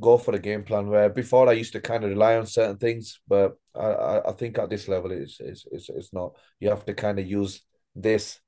go 0.00 0.16
for 0.18 0.32
the 0.32 0.38
game 0.38 0.64
plan. 0.64 0.88
Where 0.88 1.10
before 1.10 1.48
I 1.48 1.52
used 1.52 1.74
to 1.74 1.80
kind 1.80 2.02
of 2.02 2.10
rely 2.10 2.36
on 2.36 2.46
certain 2.46 2.78
things, 2.78 3.20
but 3.28 3.56
I, 3.76 4.22
I 4.26 4.32
think 4.32 4.58
at 4.58 4.70
this 4.70 4.88
level 4.88 5.12
it's, 5.12 5.38
it's 5.38 5.66
it's 5.70 5.88
it's 5.90 6.12
not. 6.12 6.32
You 6.58 6.70
have 6.70 6.84
to 6.86 6.94
kind 6.94 7.20
of 7.20 7.26
use 7.26 7.60
this, 7.94 8.40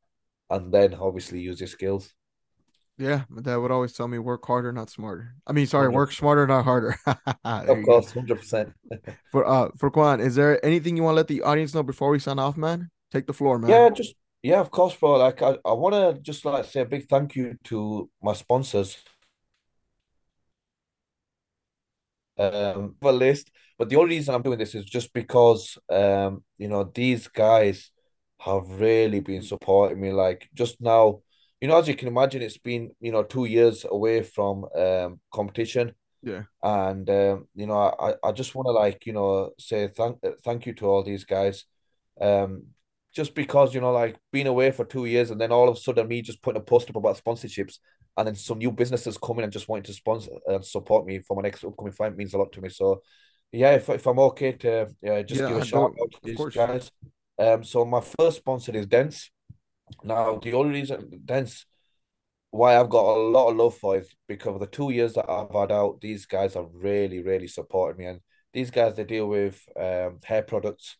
and 0.51 0.72
then 0.72 0.94
obviously 0.94 1.40
use 1.40 1.61
your 1.61 1.68
skills. 1.68 2.12
Yeah, 2.98 3.25
my 3.29 3.42
dad 3.42 3.57
would 3.57 3.70
always 3.70 3.92
tell 3.92 4.09
me 4.09 4.18
work 4.18 4.46
harder, 4.46 4.72
not 4.72 4.90
smarter. 4.90 5.35
I 5.46 5.53
mean, 5.53 5.66
sorry, 5.66 5.88
100%. 5.88 5.94
work 5.94 6.12
smarter, 6.12 6.46
not 6.46 6.64
harder. 6.64 6.96
of 7.44 7.83
course, 7.85 8.12
hundred 8.12 8.38
percent. 8.38 8.72
For 9.31 9.46
uh, 9.46 9.68
Furqan, 9.79 10.20
is 10.20 10.35
there 10.35 10.64
anything 10.64 10.96
you 10.96 11.03
want 11.03 11.14
to 11.14 11.16
let 11.16 11.29
the 11.29 11.42
audience 11.42 11.75
know 11.75 11.83
before 11.83 12.11
we 12.11 12.18
sign 12.18 12.38
off, 12.38 12.57
man? 12.57 12.90
Take 13.11 13.27
the 13.27 13.33
floor, 13.33 13.59
man. 13.59 13.70
Yeah, 13.70 13.90
just 13.90 14.14
yeah, 14.43 14.61
of 14.61 14.71
course, 14.71 14.97
bro. 14.97 15.17
Like 15.17 15.43
I, 15.43 15.57
I 15.65 15.73
want 15.73 15.95
to 15.95 16.21
just 16.21 16.45
like 16.45 16.65
say 16.65 16.81
a 16.81 16.87
big 16.87 17.09
thank 17.09 17.37
you 17.37 17.57
to 17.65 18.11
my 18.23 18.33
sponsors 18.33 18.97
um 22.39 22.97
a 23.03 23.13
list. 23.13 23.51
But 23.79 23.89
the 23.89 23.97
only 23.97 24.17
reason 24.17 24.35
I'm 24.35 24.43
doing 24.43 24.59
this 24.59 24.75
is 24.75 24.85
just 24.85 25.13
because 25.13 25.79
um, 25.91 26.45
you 26.59 26.69
know, 26.69 26.85
these 26.85 27.29
guys 27.29 27.91
have 28.41 28.69
really 28.69 29.21
been 29.21 29.43
supporting 29.43 30.01
me. 30.01 30.13
Like 30.13 30.49
just 30.55 30.81
now, 30.81 31.21
you 31.61 31.69
know, 31.69 31.79
as 31.79 31.89
you 31.89 31.95
can 31.95 32.09
imagine, 32.09 32.43
it's 32.43 32.59
been, 32.59 32.91
you 33.01 33.13
know, 33.13 33.23
two 33.23 33.45
years 33.45 33.85
away 33.89 34.23
from 34.23 34.67
um 34.77 35.21
competition. 35.33 35.95
Yeah. 36.23 36.43
And 36.63 37.09
um, 37.11 37.49
you 37.55 37.67
know, 37.67 37.95
I, 37.99 38.15
I 38.23 38.33
just 38.33 38.55
want 38.55 38.67
to 38.67 38.73
like, 38.73 39.07
you 39.07 39.13
know, 39.13 39.51
say 39.59 39.89
thank 39.89 40.19
thank 40.45 40.67
you 40.67 40.75
to 40.75 40.87
all 40.87 41.03
these 41.03 41.25
guys. 41.25 41.65
Um, 42.21 42.67
just 43.14 43.35
because, 43.35 43.75
you 43.75 43.81
know, 43.81 43.92
like 43.92 44.16
being 44.33 44.46
away 44.46 44.70
for 44.70 44.85
two 44.85 45.05
years 45.05 45.31
and 45.31 45.40
then 45.40 45.53
all 45.53 45.68
of 45.68 45.77
a 45.77 45.81
sudden 45.81 46.09
me 46.09 46.22
just 46.22 46.42
putting 46.42 46.61
a 46.61 46.64
post 46.64 46.88
up 46.90 46.96
about 46.96 47.22
sponsorships 47.22 47.79
and 48.16 48.27
then 48.27 48.35
some 48.35 48.59
new 48.59 48.72
businesses 48.72 49.18
coming 49.18 49.44
and 49.44 49.53
just 49.53 49.68
wanting 49.68 49.85
to 49.85 49.92
sponsor 49.92 50.31
and 50.46 50.64
support 50.64 51.07
me 51.07 51.18
for 51.18 51.37
my 51.37 51.42
next 51.42 51.64
upcoming 51.64 51.92
fight 51.92 52.16
means 52.16 52.35
a 52.35 52.38
lot 52.38 52.53
to 52.53 52.61
me. 52.61 52.68
So, 52.68 53.03
yeah, 53.53 53.72
if, 53.72 53.88
if 53.88 54.07
I'm 54.07 54.18
okay 54.18 54.53
to 54.53 54.88
yeah, 55.03 55.22
just 55.22 55.40
yeah, 55.40 55.48
give 55.48 55.57
a 55.59 55.64
shout 55.64 55.92
out 56.01 56.12
to 56.12 56.18
these 56.25 56.37
course. 56.37 56.55
guys. 56.55 56.90
Um, 57.38 57.64
so 57.64 57.85
my 57.85 58.01
first 58.01 58.38
sponsor 58.38 58.72
is 58.72 58.87
Dents. 58.87 59.31
Now, 60.05 60.38
the 60.38 60.55
only 60.55 60.81
reason 60.81 61.22
Dents 61.25 61.66
why 62.53 62.79
I've 62.79 62.90
got 62.90 63.05
a 63.05 63.18
lot 63.18 63.48
of 63.48 63.57
love 63.57 63.77
for 63.79 63.96
is 63.96 64.14
because 64.29 64.55
of 64.55 64.61
the 64.61 64.66
two 64.66 64.90
years 64.90 65.14
that 65.14 65.29
I've 65.29 65.51
had 65.51 65.72
out, 65.72 66.01
these 66.03 66.27
guys 66.27 66.53
have 66.55 66.68
really, 66.72 67.22
really 67.22 67.48
supported 67.48 67.98
me. 67.98 68.07
And 68.07 68.20
these 68.53 68.70
guys 68.70 68.94
they 68.94 69.05
deal 69.05 69.27
with 69.27 69.61
um 69.79 70.18
hair 70.22 70.42
products 70.42 70.96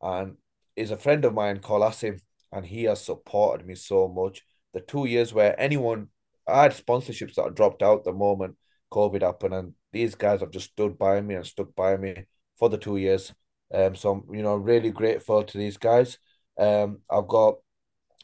and 0.00 0.36
is 0.76 0.90
a 0.90 0.96
friend 0.96 1.24
of 1.24 1.34
mine 1.34 1.60
called 1.60 1.82
Asim, 1.82 2.20
and 2.52 2.64
he 2.66 2.84
has 2.84 3.04
supported 3.04 3.66
me 3.66 3.74
so 3.74 4.08
much. 4.08 4.42
The 4.72 4.80
two 4.80 5.06
years 5.06 5.32
where 5.32 5.58
anyone 5.60 6.08
I 6.48 6.64
had 6.64 6.72
sponsorships 6.72 7.34
that 7.34 7.54
dropped 7.54 7.82
out 7.82 8.04
the 8.04 8.12
moment 8.12 8.56
COVID 8.92 9.22
happened, 9.22 9.54
and 9.54 9.74
these 9.92 10.14
guys 10.14 10.40
have 10.40 10.50
just 10.50 10.70
stood 10.72 10.98
by 10.98 11.20
me 11.20 11.34
and 11.34 11.46
stuck 11.46 11.74
by 11.74 11.96
me 11.96 12.26
for 12.58 12.68
the 12.68 12.78
two 12.78 12.96
years. 12.96 13.32
Um, 13.72 13.94
so 13.94 14.12
I'm, 14.12 14.34
you 14.34 14.42
know, 14.42 14.56
really 14.56 14.90
grateful 14.90 15.42
to 15.42 15.58
these 15.58 15.76
guys. 15.76 16.18
Um, 16.58 16.98
I've 17.10 17.26
got 17.26 17.56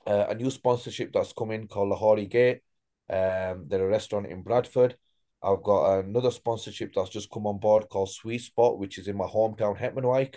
uh, 0.07 0.27
a 0.29 0.35
new 0.35 0.51
sponsorship 0.51 1.13
that's 1.13 1.33
coming 1.33 1.67
called 1.67 1.93
Lahori 1.93 2.29
Gate. 2.29 2.61
Um, 3.09 3.67
they're 3.69 3.85
a 3.85 3.89
restaurant 3.89 4.27
in 4.27 4.43
Bradford. 4.43 4.97
I've 5.43 5.63
got 5.63 6.01
another 6.01 6.31
sponsorship 6.31 6.93
that's 6.95 7.11
just 7.11 7.31
come 7.31 7.47
on 7.47 7.59
board 7.59 7.89
called 7.89 8.11
Sweet 8.11 8.43
Spot, 8.43 8.79
which 8.79 8.99
is 8.99 9.09
in 9.09 9.17
my 9.17 9.25
hometown, 9.27 9.79
Heckmondwike, 9.79 10.37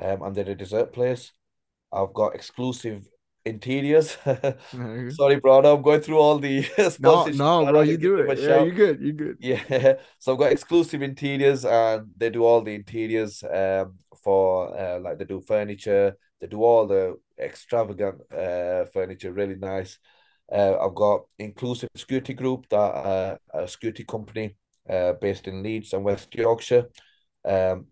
um, 0.00 0.22
and 0.22 0.34
they're 0.34 0.50
a 0.50 0.54
dessert 0.54 0.92
place. 0.92 1.32
I've 1.92 2.12
got 2.12 2.34
exclusive 2.34 3.06
interiors. 3.46 4.16
Sorry, 5.10 5.40
bro. 5.40 5.58
I'm 5.58 5.82
going 5.82 6.00
through 6.00 6.18
all 6.18 6.38
the 6.38 6.66
no, 7.00 7.24
no, 7.26 7.70
bro. 7.70 7.80
You 7.82 7.96
do 7.96 8.18
it. 8.18 8.38
Yeah, 8.38 8.62
you're 8.62 8.74
good. 8.74 9.00
You're 9.00 9.12
good. 9.12 9.36
Yeah. 9.40 9.94
So 10.18 10.32
I've 10.32 10.38
got 10.38 10.52
exclusive 10.52 11.02
interiors, 11.02 11.64
and 11.64 12.10
they 12.16 12.30
do 12.30 12.44
all 12.44 12.60
the 12.62 12.74
interiors 12.74 13.42
um, 13.42 13.94
for 14.22 14.78
uh, 14.78 15.00
like 15.00 15.18
they 15.18 15.24
do 15.24 15.40
furniture. 15.40 16.16
They 16.40 16.48
do 16.48 16.62
all 16.62 16.86
the 16.86 17.16
extravagant 17.38 18.20
uh, 18.32 18.84
furniture. 18.92 19.32
Really 19.32 19.56
nice. 19.56 19.98
Uh, 20.52 20.76
I've 20.78 20.94
got 20.94 21.22
inclusive 21.38 21.88
security 21.96 22.34
group 22.34 22.68
that 22.68 22.76
uh, 22.76 23.36
a 23.52 23.66
security 23.66 24.04
company 24.04 24.56
uh, 24.88 25.14
based 25.14 25.48
in 25.48 25.62
Leeds 25.62 25.92
and 25.92 26.04
West 26.04 26.34
Yorkshire. 26.34 26.86
Um, 27.44 27.86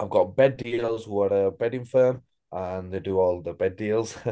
I've 0.00 0.10
got 0.10 0.36
bed 0.36 0.56
deals 0.56 1.04
who 1.04 1.20
are 1.20 1.46
a 1.46 1.50
bedding 1.50 1.84
firm 1.84 2.22
and 2.50 2.92
they 2.92 3.00
do 3.00 3.20
all 3.20 3.42
the 3.42 3.52
bed 3.52 3.76
deals. 3.76 4.16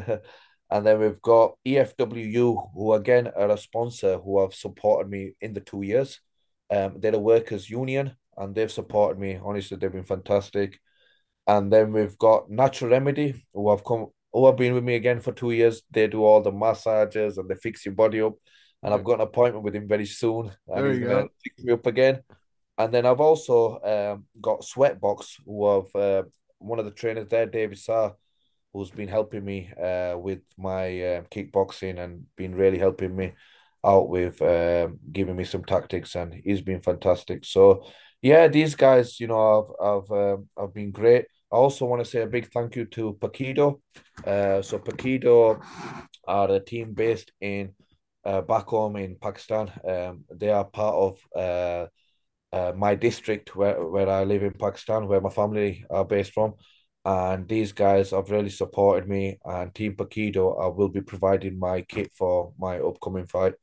And 0.70 0.86
then 0.86 1.00
we've 1.00 1.20
got 1.22 1.54
EFWU, 1.66 2.70
who 2.74 2.92
again 2.92 3.28
are 3.28 3.50
a 3.50 3.56
sponsor 3.56 4.18
who 4.18 4.40
have 4.40 4.54
supported 4.54 5.10
me 5.10 5.32
in 5.40 5.54
the 5.54 5.60
two 5.60 5.82
years. 5.82 6.20
Um, 6.70 6.96
they're 6.98 7.14
a 7.14 7.18
workers' 7.18 7.70
union 7.70 8.16
and 8.36 8.54
they've 8.54 8.70
supported 8.70 9.18
me. 9.18 9.40
Honestly, 9.42 9.78
they've 9.78 9.90
been 9.90 10.04
fantastic. 10.04 10.78
And 11.46 11.72
then 11.72 11.92
we've 11.92 12.18
got 12.18 12.50
Natural 12.50 12.90
Remedy, 12.90 13.46
who 13.54 13.70
have 13.70 13.82
come 13.82 14.08
who 14.30 14.44
have 14.44 14.56
been 14.56 14.74
with 14.74 14.84
me 14.84 14.96
again 14.96 15.20
for 15.20 15.32
two 15.32 15.52
years. 15.52 15.82
They 15.90 16.06
do 16.06 16.22
all 16.22 16.42
the 16.42 16.52
massages 16.52 17.38
and 17.38 17.48
they 17.48 17.54
fix 17.54 17.86
your 17.86 17.94
body 17.94 18.20
up. 18.20 18.34
And 18.82 18.92
I've 18.92 19.04
got 19.04 19.14
an 19.14 19.20
appointment 19.22 19.64
with 19.64 19.74
him 19.74 19.88
very 19.88 20.04
soon. 20.04 20.52
And 20.68 20.84
there 20.84 20.92
he's 20.92 21.00
gonna 21.00 21.28
fix 21.42 21.64
me 21.64 21.72
up 21.72 21.86
again. 21.86 22.20
And 22.78 22.94
then 22.94 23.04
I've 23.04 23.20
also 23.20 23.80
um, 23.82 24.24
got 24.40 24.62
Sweatbox, 24.62 25.40
who 25.44 25.68
have 25.68 25.94
uh, 25.94 26.22
one 26.58 26.78
of 26.78 26.84
the 26.84 26.92
trainers 26.92 27.28
there, 27.28 27.46
David 27.46 27.78
Sarr 27.78 28.14
who's 28.72 28.90
been 28.90 29.08
helping 29.08 29.44
me 29.44 29.70
uh, 29.82 30.16
with 30.18 30.40
my 30.56 30.86
uh, 31.02 31.22
kickboxing 31.30 31.98
and 31.98 32.24
been 32.36 32.54
really 32.54 32.78
helping 32.78 33.14
me 33.14 33.32
out 33.84 34.08
with 34.08 34.40
um, 34.42 34.98
giving 35.12 35.36
me 35.36 35.44
some 35.44 35.64
tactics, 35.64 36.14
and 36.14 36.34
he's 36.34 36.60
been 36.60 36.80
fantastic. 36.80 37.44
So, 37.44 37.84
yeah, 38.20 38.48
these 38.48 38.74
guys, 38.74 39.20
you 39.20 39.28
know, 39.28 39.74
have 39.80 39.88
have 39.88 40.10
um, 40.10 40.48
have 40.58 40.74
been 40.74 40.90
great. 40.90 41.26
I 41.52 41.56
also 41.56 41.86
want 41.86 42.04
to 42.04 42.10
say 42.10 42.20
a 42.22 42.26
big 42.26 42.50
thank 42.52 42.76
you 42.76 42.84
to 42.86 43.16
Pakido. 43.20 43.80
Uh, 44.26 44.60
so 44.60 44.78
Pakido 44.78 45.62
are 46.26 46.50
a 46.50 46.60
team 46.60 46.92
based 46.92 47.32
in 47.40 47.72
uh, 48.24 48.42
back 48.42 48.66
home 48.66 48.96
in 48.96 49.16
Pakistan. 49.16 49.72
Um, 49.88 50.24
they 50.30 50.50
are 50.50 50.64
part 50.64 50.94
of 50.94 51.18
uh, 51.34 51.86
uh, 52.52 52.72
my 52.76 52.94
district 52.94 53.54
where, 53.54 53.84
where 53.84 54.08
I 54.08 54.24
live 54.24 54.42
in 54.42 54.52
Pakistan, 54.52 55.06
where 55.08 55.20
my 55.20 55.30
family 55.30 55.84
are 55.90 56.04
based 56.04 56.32
from 56.32 56.54
and 57.08 57.48
these 57.48 57.72
guys 57.72 58.10
have 58.10 58.30
really 58.30 58.50
supported 58.50 59.08
me. 59.08 59.38
And 59.44 59.74
Team 59.74 59.94
Pakido, 59.94 60.62
I 60.62 60.66
will 60.66 60.90
be 60.90 61.00
providing 61.00 61.58
my 61.58 61.80
kit 61.82 62.12
for 62.14 62.52
my 62.58 62.78
upcoming 62.80 63.26
fight. 63.26 63.54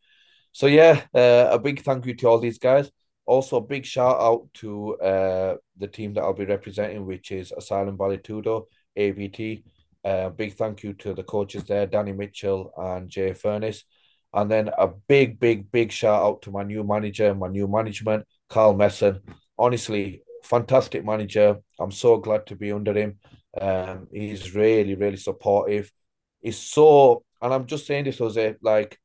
So 0.51 0.65
yeah, 0.67 1.03
uh, 1.13 1.49
a 1.51 1.59
big 1.59 1.81
thank 1.81 2.05
you 2.07 2.15
to 2.15 2.27
all 2.27 2.39
these 2.39 2.57
guys. 2.57 2.89
Also, 3.27 3.57
a 3.57 3.61
big 3.61 3.85
shout 3.85 4.19
out 4.19 4.47
to 4.55 4.95
uh, 4.97 5.55
the 5.77 5.87
team 5.87 6.13
that 6.13 6.21
I'll 6.21 6.33
be 6.33 6.45
representing, 6.45 7.05
which 7.05 7.31
is 7.31 7.51
Asylum 7.51 7.97
Vale 7.97 8.17
Tudo, 8.17 8.65
AVT. 8.97 9.63
Uh, 10.03 10.29
big 10.29 10.53
thank 10.53 10.83
you 10.83 10.93
to 10.93 11.13
the 11.13 11.23
coaches 11.23 11.65
there, 11.65 11.85
Danny 11.85 12.13
Mitchell 12.13 12.71
and 12.77 13.09
Jay 13.09 13.33
Furness. 13.33 13.83
And 14.33 14.49
then 14.49 14.69
a 14.77 14.87
big, 14.87 15.39
big, 15.39 15.71
big 15.71 15.91
shout 15.91 16.21
out 16.21 16.41
to 16.43 16.51
my 16.51 16.63
new 16.63 16.83
manager, 16.83 17.33
my 17.33 17.47
new 17.47 17.67
management, 17.67 18.25
Carl 18.49 18.75
Messon. 18.75 19.21
Honestly, 19.57 20.23
fantastic 20.43 21.03
manager. 21.05 21.57
I'm 21.79 21.91
so 21.91 22.17
glad 22.17 22.45
to 22.47 22.55
be 22.55 22.71
under 22.71 22.93
him. 22.93 23.19
Um, 23.59 24.07
he's 24.11 24.53
really, 24.53 24.95
really 24.95 25.17
supportive. 25.17 25.91
He's 26.41 26.57
so, 26.57 27.23
and 27.41 27.53
I'm 27.53 27.65
just 27.65 27.87
saying 27.87 28.05
this, 28.05 28.19
Jose, 28.19 28.55
like 28.61 28.99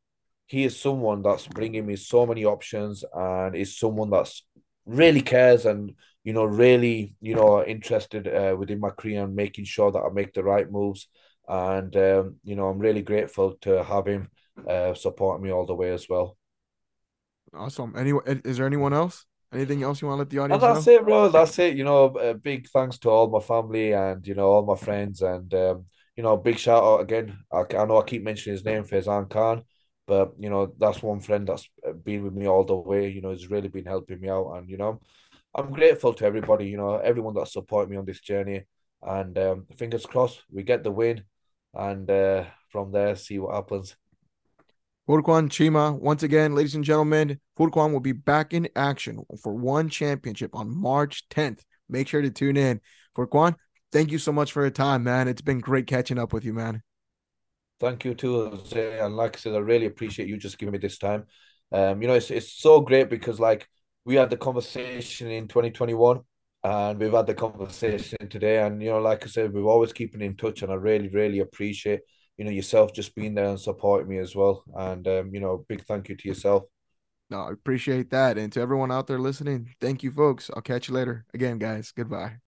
he 0.47 0.65
is 0.65 0.79
someone 0.79 1.23
that's 1.23 1.47
bringing 1.47 1.87
me 1.87 1.97
so 1.97 2.27
many 2.27 2.45
options, 2.45 3.05
and 3.15 3.55
is 3.55 3.79
someone 3.79 4.11
that's 4.11 4.45
really 4.85 5.23
cares 5.23 5.67
and 5.67 5.93
you 6.25 6.33
know 6.33 6.45
really 6.45 7.15
you 7.21 7.35
know 7.35 7.65
interested 7.65 8.27
uh, 8.27 8.57
within 8.59 8.81
my 8.81 8.91
career 8.91 9.23
and 9.23 9.37
making 9.37 9.65
sure 9.65 9.93
that 9.93 10.01
I 10.01 10.11
make 10.13 10.35
the 10.35 10.43
right 10.43 10.71
moves. 10.71 11.09
And 11.49 11.95
um, 11.97 12.37
you 12.45 12.57
know, 12.57 12.69
I'm 12.69 12.79
really 12.79 13.03
grateful 13.03 13.55
to 13.63 13.83
have 13.83 14.07
him 14.07 14.29
uh, 14.69 14.95
support 14.95 15.41
me 15.41 15.51
all 15.51 15.67
the 15.67 15.75
way 15.75 15.91
as 15.93 16.09
well. 16.09 16.37
Awesome. 17.55 17.95
Anyone? 17.97 18.43
Is 18.45 18.59
there 18.59 18.67
anyone 18.67 18.93
else? 18.93 19.27
Anything 19.53 19.83
else 19.83 20.01
you 20.01 20.09
want 20.09 20.19
to 20.19 20.23
let 20.23 20.31
the 20.31 20.39
audience 20.39 20.63
and 20.63 20.77
that's 20.77 20.87
know? 20.87 20.93
it, 20.93 21.05
bro. 21.05 21.29
That's 21.29 21.59
it. 21.59 21.77
You 21.77 21.85
know, 21.85 22.05
a 22.05 22.35
big 22.35 22.69
thanks 22.69 22.99
to 22.99 23.11
all 23.11 23.29
my 23.29 23.41
family 23.41 23.93
and 23.93 24.25
you 24.27 24.35
know 24.35 24.47
all 24.47 24.65
my 24.65 24.77
friends 24.77 25.23
and 25.23 25.53
um, 25.55 25.85
you 26.17 26.23
know, 26.23 26.37
big 26.37 26.59
shout 26.59 26.83
out 26.83 27.01
again. 27.01 27.39
I, 27.51 27.61
I 27.61 27.85
know 27.87 27.99
I 27.99 28.05
keep 28.05 28.23
mentioning 28.23 28.55
his 28.55 28.65
name, 28.65 28.85
Faizan 28.85 29.31
Khan, 29.31 29.63
but 30.07 30.33
you 30.39 30.51
know 30.51 30.73
that's 30.79 31.03
one 31.03 31.21
friend 31.21 31.47
that's 31.47 31.69
been 32.05 32.23
with 32.25 32.35
me 32.35 32.47
all 32.47 32.65
the 32.65 32.77
way. 32.77 33.09
You 33.09 33.23
know, 33.23 33.31
he's 33.31 33.51
really 33.51 33.69
been 33.69 33.87
helping 33.87 34.21
me 34.21 34.29
out, 34.29 34.53
and 34.53 34.69
you 34.69 34.77
know, 34.77 35.01
I'm 35.55 35.73
grateful 35.73 36.15
to 36.15 36.25
everybody. 36.25 36.67
You 36.69 36.77
know, 36.77 36.99
everyone 36.99 37.35
that 37.35 37.49
supported 37.49 37.91
me 37.91 37.97
on 37.97 38.05
this 38.05 38.21
journey, 38.21 38.65
and 39.03 39.37
um, 39.39 39.67
fingers 39.77 40.07
crossed 40.07 40.43
we 40.51 40.63
get 40.63 40.85
the 40.85 40.91
win, 40.91 41.25
and 41.75 42.11
uh, 42.11 42.45
from 42.69 42.93
there 42.93 43.17
see 43.17 43.39
what 43.39 43.55
happens. 43.55 43.97
Furqan 45.09 45.49
Cheema, 45.49 45.99
once 45.99 46.23
again, 46.23 46.55
ladies 46.55 46.75
and 46.75 46.85
gentlemen, 46.85 47.41
Furqan 47.59 47.93
will 47.93 48.01
be 48.01 48.13
back 48.13 48.55
in 48.55 48.69
action 48.77 49.25
for 49.43 49.55
one 49.55 49.89
championship 49.89 50.55
on 50.55 50.71
March 50.71 51.29
10th. 51.31 51.61
Make 51.89 52.07
sure 52.07 52.23
to 52.23 52.31
tune 52.31 52.57
in. 52.57 52.81
Furqan, 53.17 53.57
thank 53.91 54.13
you 54.13 54.19
so 54.19 54.31
much 54.31 54.53
for 54.53 54.63
your 54.63 54.71
time, 54.71 55.03
man. 55.03 55.27
It's 55.27 55.43
been 55.43 55.59
great 55.59 55.87
catching 55.87 56.19
up 56.19 56.33
with 56.33 56.45
you, 56.45 56.55
man. 56.55 56.83
Thank 57.81 58.05
you 58.05 58.15
too, 58.15 58.51
Jose. 58.51 59.01
And 59.01 59.17
like 59.17 59.37
I 59.37 59.39
said, 59.41 59.55
I 59.55 59.59
really 59.59 59.87
appreciate 59.87 60.29
you 60.29 60.37
just 60.37 60.59
giving 60.59 60.73
me 60.73 60.79
this 60.79 60.99
time. 60.99 61.25
Um, 61.73 62.03
you 62.03 62.09
know, 62.09 62.15
it's 62.15 62.31
it's 62.31 62.53
so 62.53 62.81
great 62.81 63.09
because 63.09 63.41
like 63.41 63.67
we 64.05 64.17
had 64.17 64.31
the 64.31 64.37
conversation 64.37 65.31
in 65.31 65.49
2021 65.49 66.21
and 66.63 66.99
we've 66.99 67.13
had 67.13 67.27
the 67.27 67.35
conversation 67.35 68.29
today. 68.29 68.63
And 68.63 68.83
you 68.83 68.91
know, 68.91 69.01
like 69.01 69.25
I 69.25 69.29
said, 69.29 69.53
we're 69.53 69.65
always 69.65 69.93
keeping 69.93 70.21
in 70.21 70.37
touch, 70.37 70.63
and 70.63 70.71
I 70.71 70.75
really, 70.75 71.09
really 71.09 71.39
appreciate 71.41 72.01
you 72.41 72.47
know 72.47 72.51
yourself 72.51 72.95
just 72.95 73.15
being 73.15 73.35
there 73.35 73.45
and 73.45 73.61
supporting 73.61 74.09
me 74.09 74.17
as 74.17 74.35
well. 74.35 74.65
And 74.75 75.07
um, 75.07 75.35
you 75.35 75.41
know, 75.41 75.63
big 75.69 75.85
thank 75.85 76.09
you 76.09 76.17
to 76.17 76.29
yourself. 76.29 76.63
No, 77.29 77.41
I 77.43 77.53
appreciate 77.53 78.09
that. 78.13 78.39
And 78.39 78.51
to 78.55 78.61
everyone 78.63 78.91
out 78.91 79.07
there 79.07 79.19
listening, 79.19 79.75
thank 79.79 80.03
you, 80.03 80.11
folks. 80.11 80.51
I'll 80.57 80.63
catch 80.63 80.89
you 80.89 80.95
later. 80.95 81.27
Again, 81.35 81.59
guys, 81.59 81.93
goodbye. 81.93 82.39